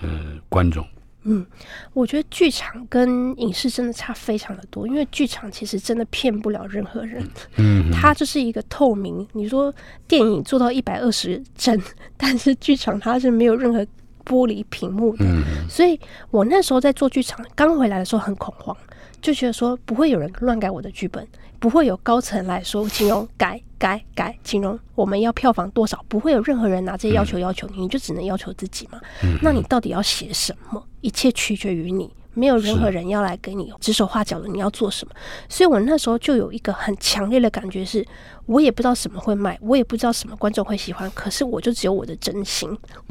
[0.00, 0.08] 呃
[0.48, 0.86] 观众。
[1.24, 1.46] 嗯，
[1.92, 7.22] 我觉得剧场跟影视真的差非常的多，因为剧场其实真的骗不了任何人。
[7.56, 9.26] 嗯，它就是一个透明。
[9.32, 9.72] 你说
[10.08, 11.80] 电影做到一百二十帧，
[12.16, 13.84] 但是剧场它是没有任何
[14.24, 15.24] 玻璃屏幕的。
[15.24, 15.98] 嗯，所以
[16.30, 18.76] 我那时候在做剧场，刚回来的时候很恐慌，
[19.20, 21.26] 就觉得说不会有人乱改我的剧本，
[21.62, 23.62] 不会有高层来说金融改。
[23.78, 26.04] 改改，金融，我们要票房多少？
[26.08, 29.00] 不会有任何人拿这些要求要求你，你就只能要求自己嘛。
[29.42, 30.80] 那你到底要写什么？
[31.00, 32.08] 一切取决于你。
[32.34, 35.14] 没有任何人要来给你指手画脚的，你要做什么？
[35.48, 38.06] 所以我那时候就有一个很强烈的感觉是，
[38.46, 42.68] 我也不知道什么会卖，我也不知道什么观众会喜欢，可是我就只有我的真心，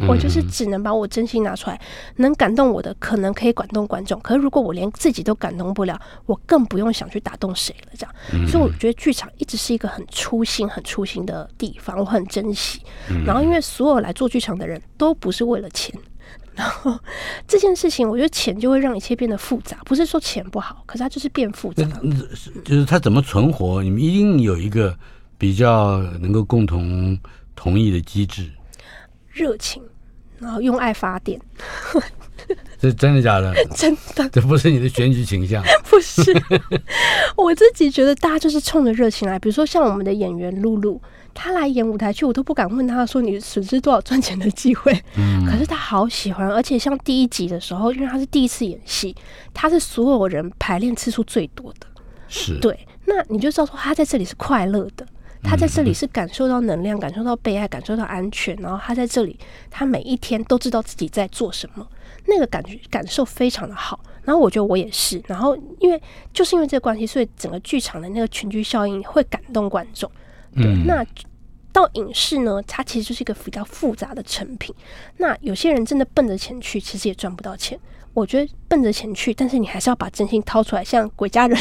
[0.07, 1.79] 我就是只能把我真心拿出来，
[2.17, 7.91] 能感动我的可能可以感动观众，可是如果我连自己都感动不了，我更不用想去打动谁了。
[7.97, 12.81] 这样，所以我觉得剧场一直是一个很初心、很初心的地方，我很珍惜。
[13.25, 15.93] 然后，因为所有来做剧场的人都不是为了钱。
[16.53, 16.99] 然后
[17.47, 19.77] 这件事情，我觉得钱就会让一切变得复杂。
[19.85, 21.83] 不是说钱不好，可是它就是变复杂。
[22.65, 23.81] 就是它怎么存活？
[23.81, 24.95] 你们一定有一个
[25.37, 27.17] 比较能够共同
[27.55, 28.49] 同意的机制。
[29.31, 29.81] 热情，
[30.39, 31.39] 然后用爱发电。
[32.77, 33.53] 这真的假的？
[33.73, 35.63] 真的，这不是你的选举倾向。
[35.89, 36.21] 不是，
[37.37, 39.39] 我自己觉得大家就是冲着热情来。
[39.39, 41.01] 比如说像我们的演员露露。
[41.33, 44.91] 他来演舞台剧，我都不敢问他说，你损失多少赚钱的机会。
[45.17, 49.15] 嗯，可是他好喜欢，而且像第一集的时候，因为他是第一次演戏，
[49.53, 51.87] 他是所有人排练次数最多的。
[52.27, 55.05] 是，对，那你就知道说他在这里是快乐的，
[55.43, 58.55] 他在这里是感受到能量，感受到被爱，感受到安全。
[58.57, 59.37] 然后他在这里，
[59.69, 61.87] 他每一天都知道自己在做什么，
[62.25, 63.99] 那个感觉感受非常的好。
[64.23, 65.99] 然后我觉得我也是，然后因为
[66.31, 70.09] 就是因为这个关系，所以整个剧场的那个群居效应会感动观众。
[70.55, 71.05] 对，那
[71.71, 74.75] 到影视呢，它其实就是一个比较复杂的成品。
[75.17, 77.79] 那有些人真的奔着钱去，其实也赚不到钱。
[78.13, 81.57] 我觉得奔着钱去，但是你还是要把真心掏出来，像鬼家人，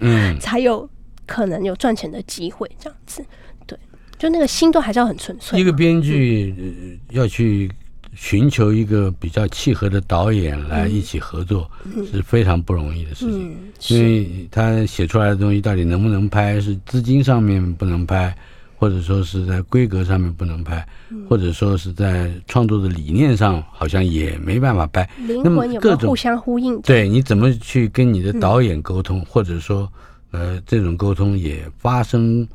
[0.00, 0.86] 嗯， 才有
[1.26, 2.70] 可能有赚钱的机会。
[2.78, 3.24] 这样子，
[3.66, 3.78] 对，
[4.18, 5.58] 就那个心都还是要很纯粹。
[5.58, 7.70] 一个编剧、嗯、要去
[8.14, 13.50] 寻求一个比较契合的导演来一起合作，嗯、是非常不容易的事情。
[13.52, 13.56] 嗯、
[13.88, 18.34] 因为他写出来的东西到底能不能拍，是资金上面不能拍。
[18.76, 25.08] 或者说是在规格上面不能拍，嗯、或者说是在创作的理念上好像也没办法拍。
[25.26, 26.78] 灵魂有没有互相呼应？
[26.82, 29.20] 对，你怎么去跟你的导演沟通？
[29.20, 29.90] 嗯、或者说，
[30.32, 32.46] 呃，这种沟通也发生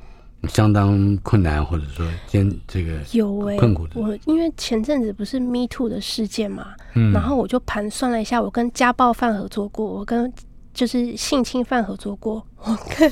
[0.48, 4.00] 相当困难，或者说艰这个有哎困苦的。
[4.00, 10.32] 我因为前阵子不是 Me Too 的事件嘛，嗯、然后我就盘算了一下，我跟家暴犯合作过，我跟。
[10.72, 13.12] 就是性侵犯合作过， 我跟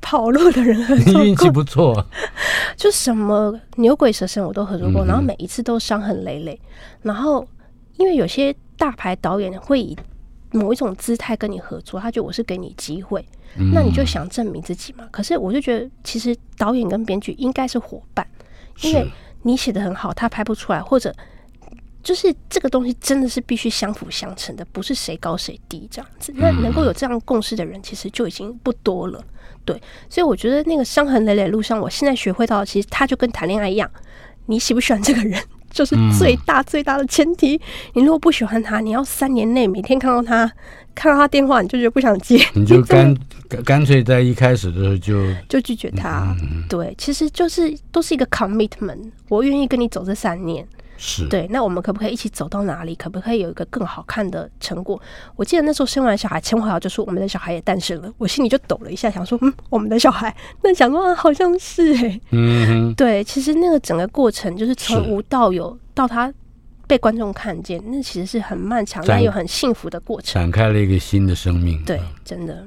[0.00, 2.06] 跑路的人合作过，你运气不错。
[2.74, 6.58] 就什么牛鬼蛇神我都合作过，嗯、然后每一次都伤痕累累。
[7.02, 7.46] 然后
[7.98, 9.94] 因为有些大牌导演会以
[10.52, 13.39] 某一种姿态跟你合作，他觉得我是给你机会，嗯、
[13.72, 15.06] 那你就想证明自己嘛。
[15.10, 18.26] 可是我就觉得，其实导演跟编剧应该是伙伴，
[18.82, 19.10] 因为
[19.42, 21.14] 你写的很好，他拍不出来，或者。
[22.02, 26.32] 就是这个东西真的是必须相辅相成的，不是谁高谁低这样子。
[26.34, 29.22] 那能够有这样共识的人，其实就已经不多了。
[29.66, 33.88] 对，所以我觉得那个伤痕累累路上，我现在学会到，其实他就跟谈恋爱一样，
[34.46, 35.38] 你喜不喜欢这个人，
[35.70, 37.60] 就是最大最大的前提。
[37.94, 40.50] 你如果不喜欢他，你要三年内每天看到他，
[40.94, 43.16] 看到他电话，你就觉得不想接，你就干
[43.64, 46.36] 干脆在一开始的时候就就拒绝他。
[46.68, 50.66] 对，其实就是都是一个 commitment，我愿意跟你走这三年。
[51.02, 52.94] 是对，那我们可不可以一起走到哪里？
[52.94, 55.00] 可不可以有一个更好看的成果？
[55.34, 66.30] 我记得那时候生完小孩，陈华就说我们的小孩也诞生了，我心里就抖了一下，想说嗯，我们的小孩，那想说啊，好像是哎、欸，嗯，对，其实那个整个过程就是从无到有，到他
[66.86, 71.82] 被观众看见，那其实是很漫长但又很幸福的过程，展开了一个新的生命。
[71.86, 72.62] 对，真的。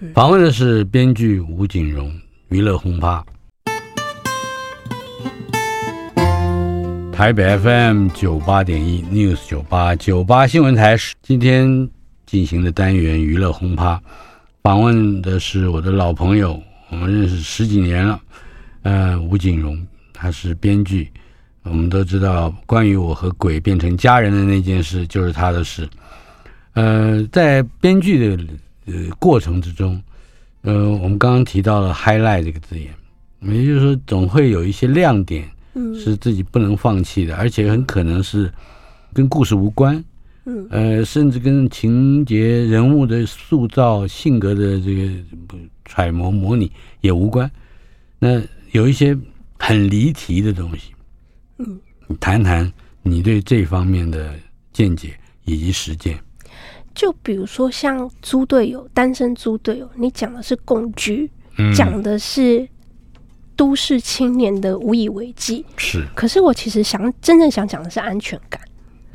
[0.00, 2.12] 嗯、访问的是编剧吴景荣，
[2.48, 3.24] 娱乐轰趴。
[7.18, 11.90] 台北 FM 九八点一 News 九八九八新闻台，今天
[12.26, 14.00] 进行的单元娱乐轰趴，
[14.62, 18.20] 访问的是我的老朋友，我们认识十几年了，
[18.82, 21.10] 呃，吴景荣，他是编剧。
[21.64, 25.88] 我们都知道，关于我和鬼变成家人的那件事，就是他的事。
[26.74, 28.44] 呃，在编剧的
[28.86, 30.00] 呃过程之中，
[30.62, 32.94] 呃，我们刚刚提到了 “highlight” 这个字眼，
[33.40, 35.50] 也就是说，总会有一些亮点，
[35.98, 38.52] 是自己不能放弃的，而且很可能是
[39.12, 40.02] 跟故事无关，
[40.44, 45.10] 嗯，呃，甚至跟情节、人物的塑造、性格的这个
[45.84, 46.70] 揣摩、模拟
[47.00, 47.50] 也无关。
[48.18, 48.40] 那
[48.72, 49.16] 有一些
[49.58, 50.92] 很离题的东西。
[51.58, 52.72] 嗯，你谈谈
[53.02, 54.34] 你对这方面的
[54.72, 56.18] 见解以及实践。
[56.94, 62.68] 就比如说像猪队友，单身猪队友，你讲的是共居，嗯、讲的是
[63.58, 65.66] 都市青年的无以为继。
[65.76, 68.60] 是，可是我其实想真正想讲的是安全感。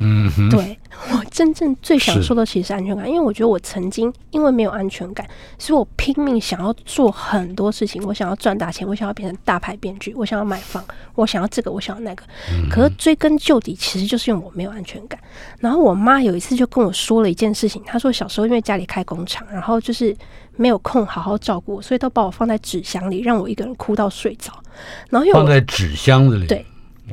[0.00, 0.76] 嗯哼，对，
[1.12, 5.26] 我真正最想说的其实是安全感，因为我觉得我曾经因为没有安全感，
[5.56, 10.84] 所以我拼命想要做很多事情，我想要赚大钱，我想要变成大牌编剧，我想要买房，
[11.14, 12.24] 我想要这个，我想要那个。
[12.68, 15.18] 可是追根究底，其实就是因为我没有安全感。
[15.60, 20.14] 然后我妈有一次就跟我说了一件事情，她说小时候因为家里开工厂，然后就是
[20.56, 24.52] 没有空好好照顾我，所以都把我放在纸箱里，让我一个人哭到睡着。
[25.10, 26.64] 然后又放在纸箱子里，对。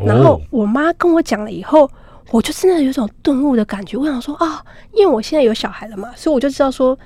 [0.06, 1.90] 然后我妈跟我讲了以后。
[2.30, 4.64] 我就真的有种顿悟的感觉，我想说啊，
[4.94, 6.98] 因为我现在有小孩了嘛，所以我就知道说，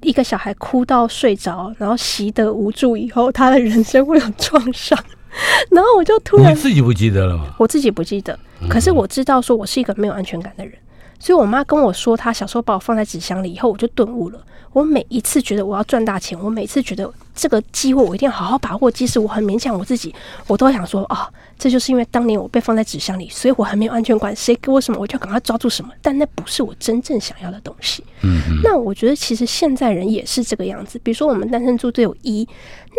[0.00, 4.98] 一个小孩哭到睡着，然后习得无助以后，他的人生会有创伤。
[5.70, 7.54] 然后我就突然，你自己不记得了吗？
[7.58, 8.36] 我自己不记得，
[8.68, 10.74] 可是我知道说我是一个没有安全感的人，
[11.22, 14.44] 所以我妈跟我说，她小时候把我放在纸箱里以后，我就顿悟了。
[14.72, 20.12] 我每一次觉得我要赚大钱，我每次觉得这个机会我一定要好好把握，即使我很勉强我自己，
[20.48, 28.02] 我都想说啊，这就是因为当年我被放在纸箱里，所以我很没有安全感，谁给我什么我就赶快抓住什么，但那不是我真正想要的东西。
[28.22, 32.48] 嗯，那我觉得其实现在人也是这个样子，比如说我们单身猪队友一，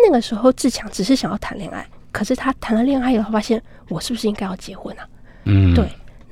[0.06, 5.06] 那个时候志强只是想要谈恋爱，可是他谈了恋爱以后发现，我是不是应该要结婚啊？
[5.44, 5.84] 嗯，对。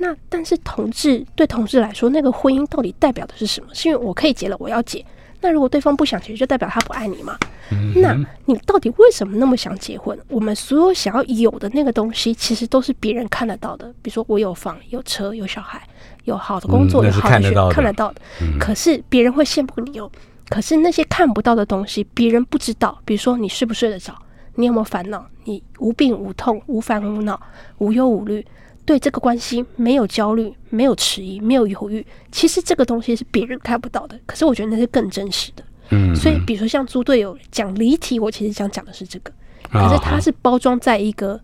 [0.03, 3.68] 那但是同志对同志来说，那个婚姻到底代表的是什么？
[3.72, 5.05] 是因为我可以结了，我要结。
[5.40, 7.38] 那如果对方不想结，就代表他不爱你吗？
[7.70, 8.12] 嗯、那
[8.46, 10.18] 你到底为什么那么想结婚？
[10.28, 13.86] 我们所有想要有的那个东西，其实都是别人看得到的。
[14.03, 15.80] 比如说，我有房、有车、有小孩、
[16.24, 18.20] 有好的工作、嗯、有好的学，看得到的。
[18.40, 20.11] 嗯、可是别人会羡慕你哦。
[20.48, 23.00] 可是那些看不到的东西，别人不知道。
[23.05, 24.12] 比如说，你睡不睡得着？
[24.57, 25.24] 你有没有烦恼？
[25.44, 27.40] 你无病无痛、无烦无恼、
[27.78, 28.44] 无忧无虑。
[28.85, 32.05] 对这个关系没有焦虑，没有迟疑，没有犹豫。
[32.30, 35.64] 其实这个东西是别人看不到的，可是我觉得那是更真实的。
[35.91, 39.33] 嗯，所以比如说像猪队友讲离题，我其实想讲的是这个，
[39.70, 41.41] 可是它是包装在一个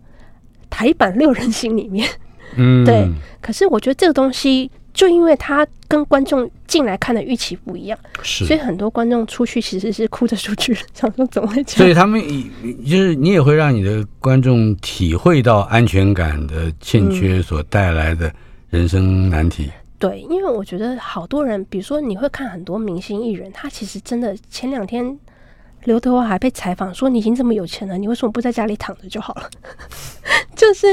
[0.69, 2.07] 台版六人行里面。
[2.55, 3.09] 嗯，对。
[3.41, 4.69] 可是我觉得这个东西。
[4.99, 11.77] 就因为他跟观众进来看的预期不一样，是，所以很多观众出去其实是哭着出去，想说怎么会这样？
[11.77, 12.21] 所以他们
[12.85, 18.29] 就是你也会让你的观众体会到安全感的欠缺所带来的
[18.69, 19.67] 人生难题。
[19.67, 25.17] 嗯、对，因为我觉得好多人，比如说你会看很多明星艺人，他其实真的前两天。
[25.85, 29.49] 刘德华还被采访说：“你已经这么有钱了，你为什么不在家里躺着就好了？”
[30.55, 30.87] 就是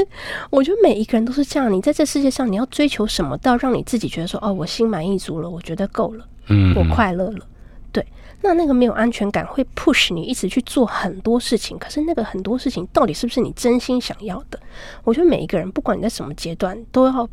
[0.49, 7.45] 我觉得每一个人都是这样，你在这世界上，你要追求什么，到让你自己觉得说：“哦，我心满意足了，我觉得够了，嗯，我快乐了。”
[7.91, 8.05] 对，
[8.41, 14.57] 那那个没有安全感会 push 你一直去做很多事情，可是那个很多事情到底是不是你真心想要的？
[15.03, 17.27] 我觉得每一个人，不管你在什么阶段，都要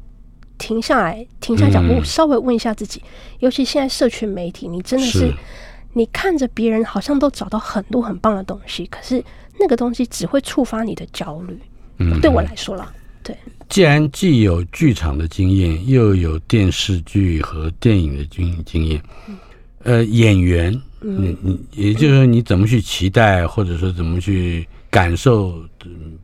[0.58, 3.00] 停下来，停下脚步，稍微问一下自己。
[3.38, 5.32] 尤其现在社群媒体，你真的是。
[5.96, 9.24] 你看着别人好像都找到很多很棒的东西，可是
[9.58, 11.56] 那个东西只会触发你的焦虑。
[11.98, 12.92] 嗯，对我来说啦，
[13.22, 13.36] 对。
[13.68, 19.36] 既然既有剧场的经验，又有电视剧和电影的经经验，嗯、
[19.84, 25.62] 呃，演员，嗯，你也就是说，你怎么去期待，或者说怎么去感受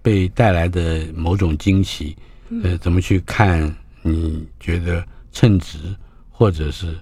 [0.02, 2.16] 被带来的某种惊喜？
[2.64, 3.72] 呃，怎么去看？
[4.02, 5.78] 你觉得称职，
[6.28, 6.98] 或者是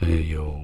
[0.00, 0.54] 呃有。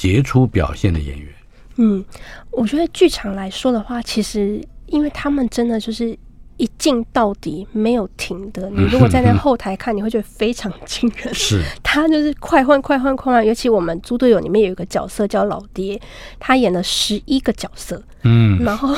[0.00, 1.28] 杰出表现的演员，
[1.76, 2.02] 嗯，
[2.50, 6.18] 我觉得剧场来说的话，其实因为他们真的就是
[6.60, 8.68] 一镜到底没有停的。
[8.70, 11.32] 你如果在那后台看，你会觉得非常惊人。
[11.34, 13.44] 是，他就是快换快换快换。
[13.44, 16.00] 尤其我们猪队友里面有一个角色叫老爹，
[16.38, 18.94] 他演了十一个角色，嗯，然后。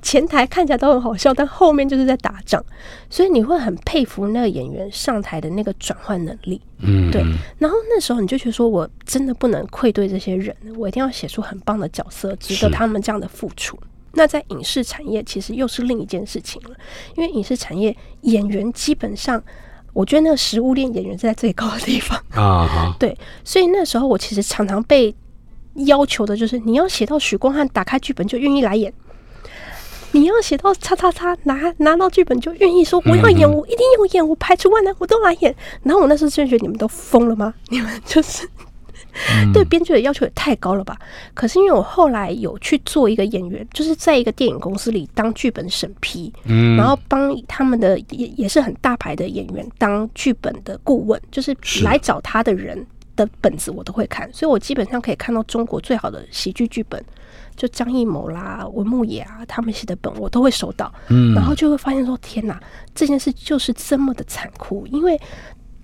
[0.00, 2.64] 前台看起来都很好笑，但后面就是在打仗，
[3.10, 6.58] 所以你会很佩服那个演员上台的那个转换能力。
[6.78, 7.20] 嗯，对。
[7.58, 13.78] 然后那时候你就觉得说，我真的不能愧对这些人，我一定要写出很棒的角色，值得他们这样的付出。
[14.16, 16.70] 那在影视产业，其实又是另一件事情了，
[17.16, 19.40] 因为影视产业演员基本上，
[19.92, 22.96] 我觉得那个食物链演员是在最高的地方 啊。
[22.98, 25.14] 对，所以那时候我其实常常被
[25.86, 28.92] 要求的就是，你要写到许光汉打开剧本就愿意来演，
[30.12, 35.54] 你要写到叉叉叉拿拿到剧本就愿意说我要演，我一定要演，我排除万难我都来演。
[35.82, 37.52] 然后我那时候就觉得你们都疯了吗？
[37.68, 38.48] 你们就是。
[39.52, 40.96] 对编剧的要求也太高了吧？
[41.34, 52.84] 可是因为我后来有去做一个演员，就是在一个电影公司里当剧本审批，嗯，然后帮他们的也也是很大牌的演员当剧本的顾问，就是来找他的人
[53.16, 57.02] 的本子我都会看，所以我基本上可以看到中国最好的喜剧剧本，
[57.56, 62.60] 就张艺谋啦、文牧野啊他们写的本我都会收到，嗯，然后就会发现说天哪，
[62.94, 65.18] 这件事就是这么的残酷，因为。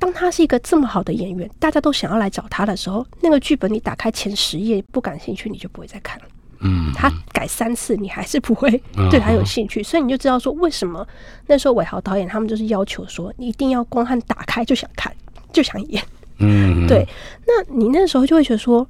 [0.02, 6.24] 当他是一个这么好的演员，大家都想要来找他的时候，那个剧本你打开前十页不感兴趣，你就不会再看了。
[6.58, 8.68] 嗯，他改三次，你还是不会
[9.12, 11.06] 对他有兴趣，所以你就知道说为什么
[11.46, 15.14] 那时候伟豪导演他们就是要求说，你一定要光汉打开就想看，
[15.52, 16.02] 就想演。
[16.38, 17.06] 嗯，对。
[17.46, 18.84] 那你那时候就会觉得说，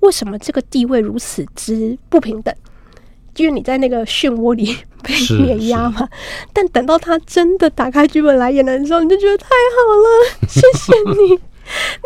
[0.00, 2.54] 为什么这个地位如此之不平等？
[3.36, 6.08] 因为你在那个漩涡里被碾压嘛，
[6.52, 11.38] 但等到他真的打开剧本来演的时候，你就觉得太好了， 谢谢你，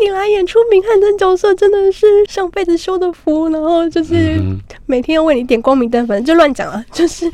[0.00, 4.40] 你来演出明汉这角色真的是上辈子修的福，然后就是
[4.86, 6.84] 每天要为你点光明灯，反正就乱讲了。
[6.92, 7.30] 就是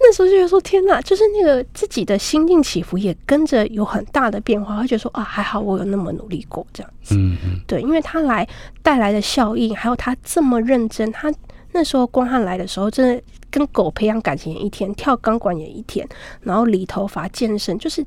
[0.00, 7.14] 那时候就觉得说天哪，就是那个自己的心境起伏也跟着有很大的变化，会觉得说啊，还好我有那么努力过这样子。
[7.16, 8.46] 嗯嗯，对，因为他来
[8.82, 11.32] 带来的效应，还有他这么认真，他。
[11.74, 13.22] 那时候光汉来的时候，真的
[13.52, 16.08] 跟狗培养感情也一天，跳钢管也一天，
[16.40, 18.04] 然后理头发、健身，就是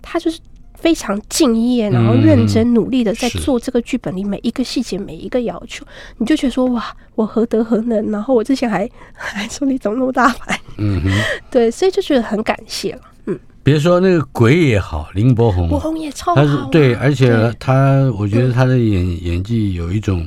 [0.00, 0.40] 他就是
[0.74, 5.84] 非常敬业，然后认真努力的在做这个剧本里每一个细节、每一个要求，
[6.16, 8.10] 你就觉得说哇，我何德何能？
[8.10, 10.58] 然后我之前还 还说你怎么那么大牌？
[10.78, 11.10] 嗯哼，
[11.52, 13.02] 对，所以就觉得很感谢了。
[13.26, 20.26] 嗯，别说那个鬼也好，林柏宏，柏宏也超好，啊，他是对，而且他，我觉得他的演、嗯、演技有一种。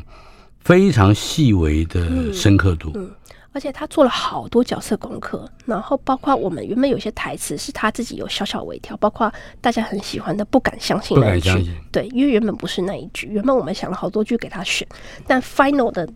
[0.62, 3.12] 非常细微的深刻度，嗯，嗯，
[3.52, 11.50] 而且他做了好多角色功课，然后包括我们原本有些台词是他自己有小小微调，包括大家很喜欢的不敢相信那一句，
[11.92, 14.88] 对，因为原本不是那一句，原本我们想了好多句给他选，
[15.26, 16.08] 但 final 的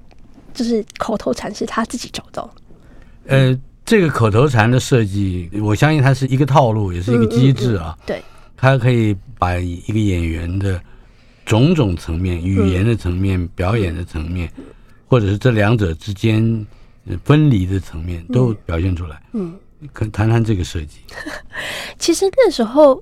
[0.53, 2.49] 就是口头禅是他自己找到。
[3.27, 8.23] 呃，这个口头禅的设计，我相信它是一个套路，也是一个机制啊，嗯嗯嗯，对，
[8.55, 10.81] 它可以把一个演员的。
[11.45, 14.49] 种种层面，语言的层面、嗯、表演的层面，
[15.09, 16.65] 或者是这两者之间
[17.23, 19.21] 分离的层面，都表现出来。
[19.33, 19.59] 嗯，
[19.91, 20.99] 可谈谈这个设计。
[21.99, 22.95] 其实那时候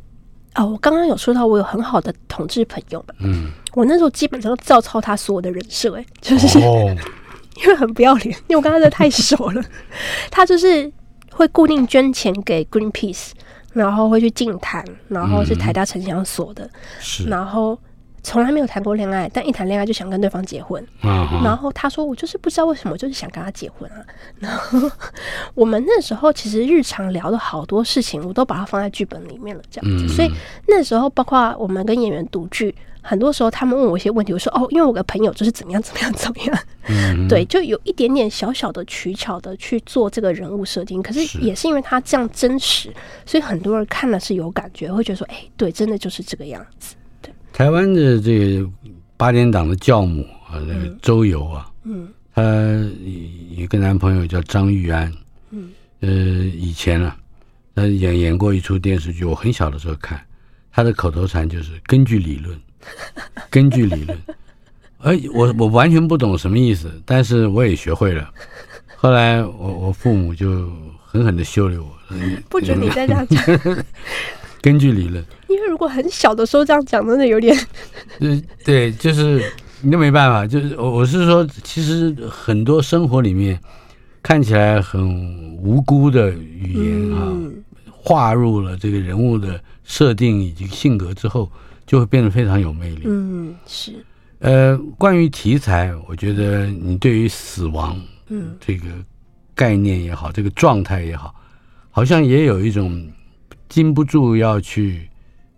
[0.53, 3.15] 啊、哦，我刚刚有说到，我有很好的同志朋友们。
[3.19, 6.95] 嗯，我那时候基本上都照抄他所有的人设，哎，就是、哦、
[7.63, 9.63] 因为很不要脸，因为我跟他真的太熟了。
[10.31, 10.91] 他就是
[11.31, 13.31] 会固定捐钱给 Greenpeace，
[13.73, 17.79] 然后会去净坛，然后是台大城乡所的，是、嗯，然后。
[18.23, 20.81] 从来没有谈过恋爱，但一谈恋爱就想跟对方结婚。
[21.01, 21.43] Uh -huh.
[21.43, 23.97] 然后他说：“我就是不知道为什么，就是想跟他结婚啊。
[24.39, 24.89] ”然后
[25.55, 30.05] 我们那时候其实日常聊的好多事情，我都把它放在剧本里面了，这样子。
[30.05, 30.15] Uh.
[30.15, 30.31] 所以
[30.67, 36.55] 那时候，包括我们跟演员读剧，很多时候他们问我一些问题，我说：“哦，因为我个朋友就是怎么样怎么样怎么样。
[36.87, 37.27] Uh -huh.
[37.27, 41.01] 对，就有一点点小小的取巧的去做这个人物设定。
[41.01, 42.93] 可是也是因为他这样真实，
[43.25, 46.95] 所以很多人看了是有感觉，会觉得说：“哎，对，真的就是这个样子。”
[47.53, 48.69] 台湾的这个
[49.17, 55.11] 八点档的教母啊，那个周游啊，嗯，她有一个男朋友叫张玉安，
[55.51, 57.15] 嗯，呃，以前啊，
[57.75, 60.19] 他演演过一出电视剧，我很小的时候看，
[60.71, 62.59] 他的口头禅就是根据理论，
[63.51, 64.17] 根据理论，
[64.99, 68.29] 哎，我我完全不懂什么意思，但是我也学会了。
[68.95, 70.71] 后来我我父母就
[71.03, 71.87] 狠狠的修理我，
[72.49, 73.43] 不准你再这样讲。
[74.61, 77.57] 根据理论，因为如果很小的时候这样讲，真的有点，
[78.19, 79.43] 对对，就是
[79.81, 80.45] 你都没办法。
[80.45, 83.59] 就是我我是说，其实很多生活里面
[84.21, 87.33] 看起来很无辜的语言啊，
[87.89, 91.51] 划入了这个人物的设定以及性格之后，
[91.87, 93.01] 就会变得非常有魅力。
[93.05, 93.93] 嗯，是。
[94.37, 98.85] 呃，关于题材，我觉得你对于死亡，嗯，这个
[99.55, 101.33] 概念也好，这个状态也好，
[101.89, 103.11] 好像也有一种。
[103.71, 105.09] 禁不住要去，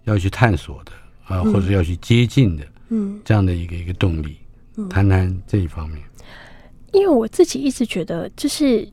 [0.04, 0.92] 要去探索的
[1.26, 4.38] 啊，或者要去接近的，嗯，这样的一个一个动力，
[4.78, 6.00] 嗯，谈谈这一方面。
[6.92, 8.88] 因为我自己一直觉得，就是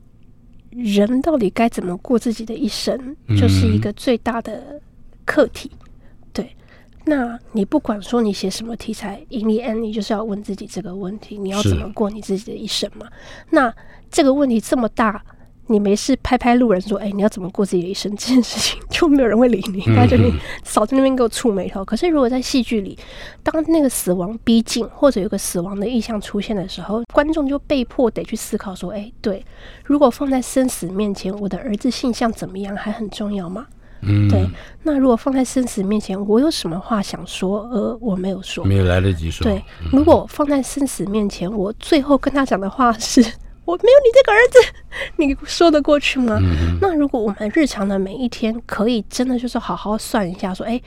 [0.71, 4.81] 人到底该怎么过自己的一生，就是一个最大的
[5.23, 5.69] 课题。
[5.71, 5.87] 嗯。
[6.33, 6.55] 对，
[7.05, 13.07] 那你不管说你写什么题材，in the end，你就是要问自己这个问题：你要怎么过你自己的一生嘛？
[13.51, 13.71] 那
[14.09, 15.23] 这个问题这么大。
[15.71, 18.11] 你没事拍拍路人说，哎，你要怎么过自己的一生？
[18.15, 21.83] 这件事情就没有人会理你，大家就你少在那边给我触眉头。
[21.85, 22.97] 可是如果在戏剧里，
[23.41, 29.45] 当那个死亡逼近，或者有个死亡的意象出现的时候，观众就被迫得去思考说，哎，对，
[29.83, 33.65] 如果放在生死面前，我的儿子性向怎么样还很重要吗？
[34.03, 34.43] 嗯，对。
[34.83, 39.43] 那如果放在生死面前，我有什么话想说，而我没有说，没有来得及说。
[39.43, 43.23] 对，如果放在生死面前，我最后跟他讲的话是
[43.71, 44.59] 我没有你这个儿子，
[45.15, 46.37] 你说得过去吗？
[46.41, 50.81] 嗯、那如果我们日常的每一天可以真的就是好好算一下，说，哎，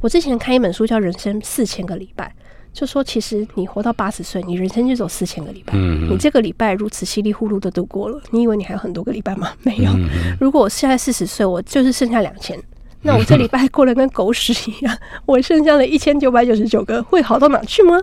[0.00, 2.26] 我之前看一本书叫《人生四千个礼拜》。
[2.72, 5.74] 就说，其实你活到八十岁，你人生就走四千个礼拜。
[5.76, 9.52] 嗯、你这个礼拜如此稀里糊涂的度过了，你以为你还有很多个礼拜吗？
[9.62, 9.92] 没有。
[9.92, 10.08] 嗯、
[10.40, 12.60] 如果我现在四十岁，我就是剩下两千，
[13.02, 17.96] 那我这礼拜过得跟狗屎一样，我剩下的一千九百九十九个会好到哪去吗？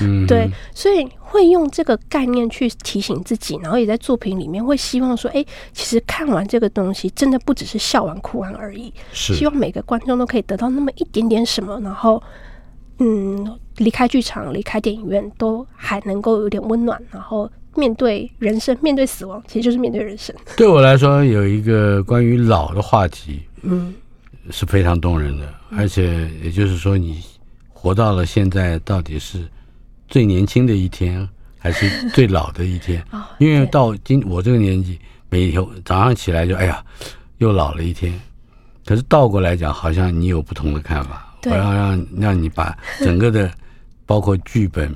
[0.00, 12.22] 嗯、对，所以会用这个概念去提醒自己，然后也在作品里面会希望说，哎，其实看完这个东西，真的不只是笑完哭完而已，是希望每个观众都可以得到那么一点点什么，然后。
[12.98, 16.98] 嗯，离开剧场，离开电影院，都还能够有点温暖。
[17.10, 20.34] 然后面对人生，面对死亡，其实就是面对人生。
[20.56, 23.94] 对我来说，有一个关于老的话题，嗯，
[24.48, 25.44] 是非常动人的。
[25.72, 27.22] 嗯、而且，也就是说，你
[27.68, 29.46] 活到了现在，到底是
[30.08, 31.28] 最年轻的一天，
[31.58, 33.04] 还是最老的一天？
[33.12, 34.98] 哦、因为到今我这个年纪，
[35.28, 36.84] 每天早上起来就哎呀，
[37.38, 38.18] 又老了一天。
[38.84, 41.22] 可是倒过来讲，好像你有不同的看法。
[41.46, 43.50] 我要让让你把整个的，
[44.04, 44.92] 包括剧本，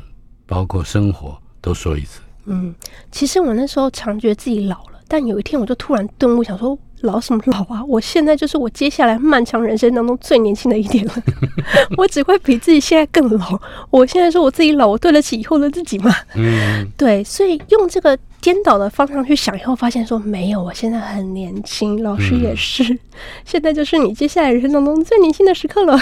[0.47, 2.21] 包括生活都说一次。
[2.47, 2.75] 嗯，
[3.13, 7.85] 其实我那时候常觉得自己老了，但有一天我就突然顿悟，想说老什么老啊？
[7.87, 11.15] 我现在就是我接下来漫长人生当中最年轻的一点了。
[11.97, 13.61] 我只会比自己现在更老。
[13.91, 16.15] 我现在说我自己老，我对得起以后的自己吗？
[16.35, 18.19] 嗯，对，所以用这个。
[18.43, 22.99] 颠倒的方向去想以后，发现说没有，我现在很年轻，老师也是，嗯、
[23.45, 26.01] 现在就是你接下来人生当中最年轻的时刻了。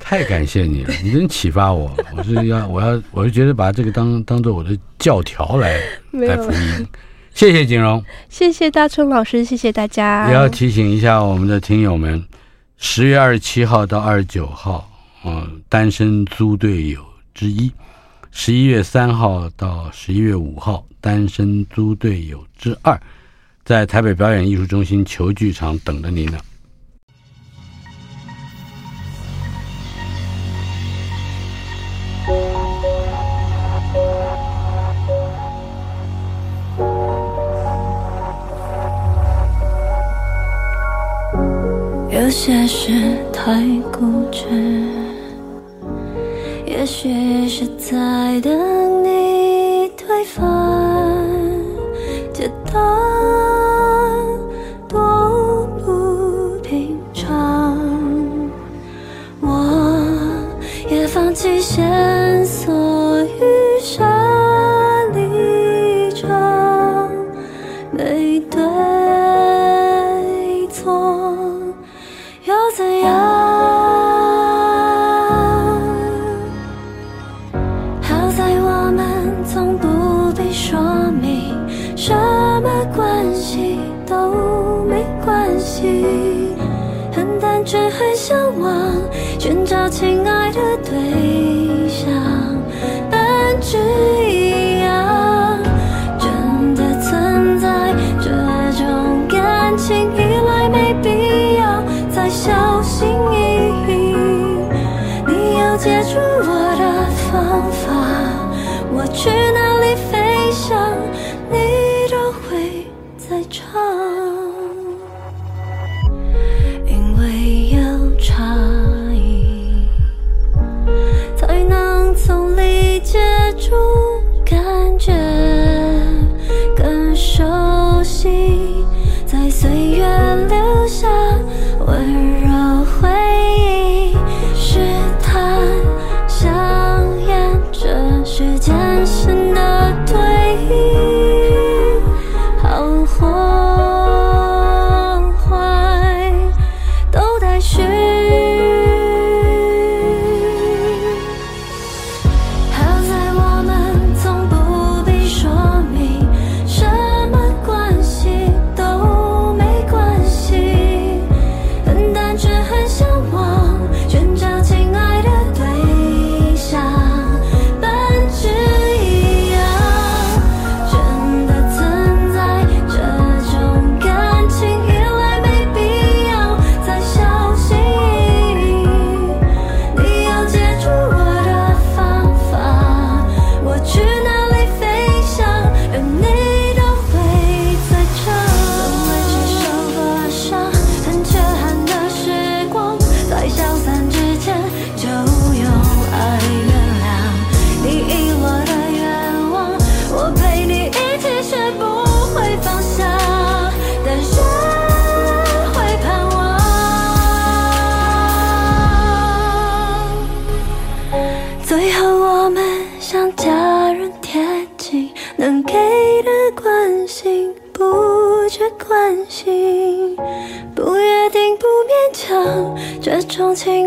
[0.00, 5.78] 太感谢你了，你真启发我，我是要，我要，我就觉得把这个当当做我的教条来
[6.12, 6.86] 来服膺。
[7.34, 10.28] 谢谢景荣，谢谢大春老师，谢谢大家。
[10.28, 12.24] 也要提醒一下我们的听友们，
[12.78, 14.88] 十月二十七号到二十九号，
[15.24, 17.04] 嗯，单身租队友
[17.34, 17.68] 之一；
[18.30, 20.86] 十一月三号到十一月五号。
[21.00, 22.98] 单身租队友之二，
[23.62, 26.38] 在台北表演艺术中心球剧场等着您呢。
[42.44, 42.92] 些事
[43.32, 43.54] 太
[43.90, 44.44] 固执，
[46.66, 48.83] 也许是在等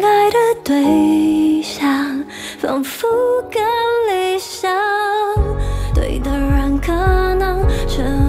[0.04, 2.24] 爱的对象，
[2.60, 3.08] 仿佛
[3.52, 3.62] 更
[4.10, 4.72] 理想。
[5.94, 6.92] 对的人可
[7.36, 8.27] 能成。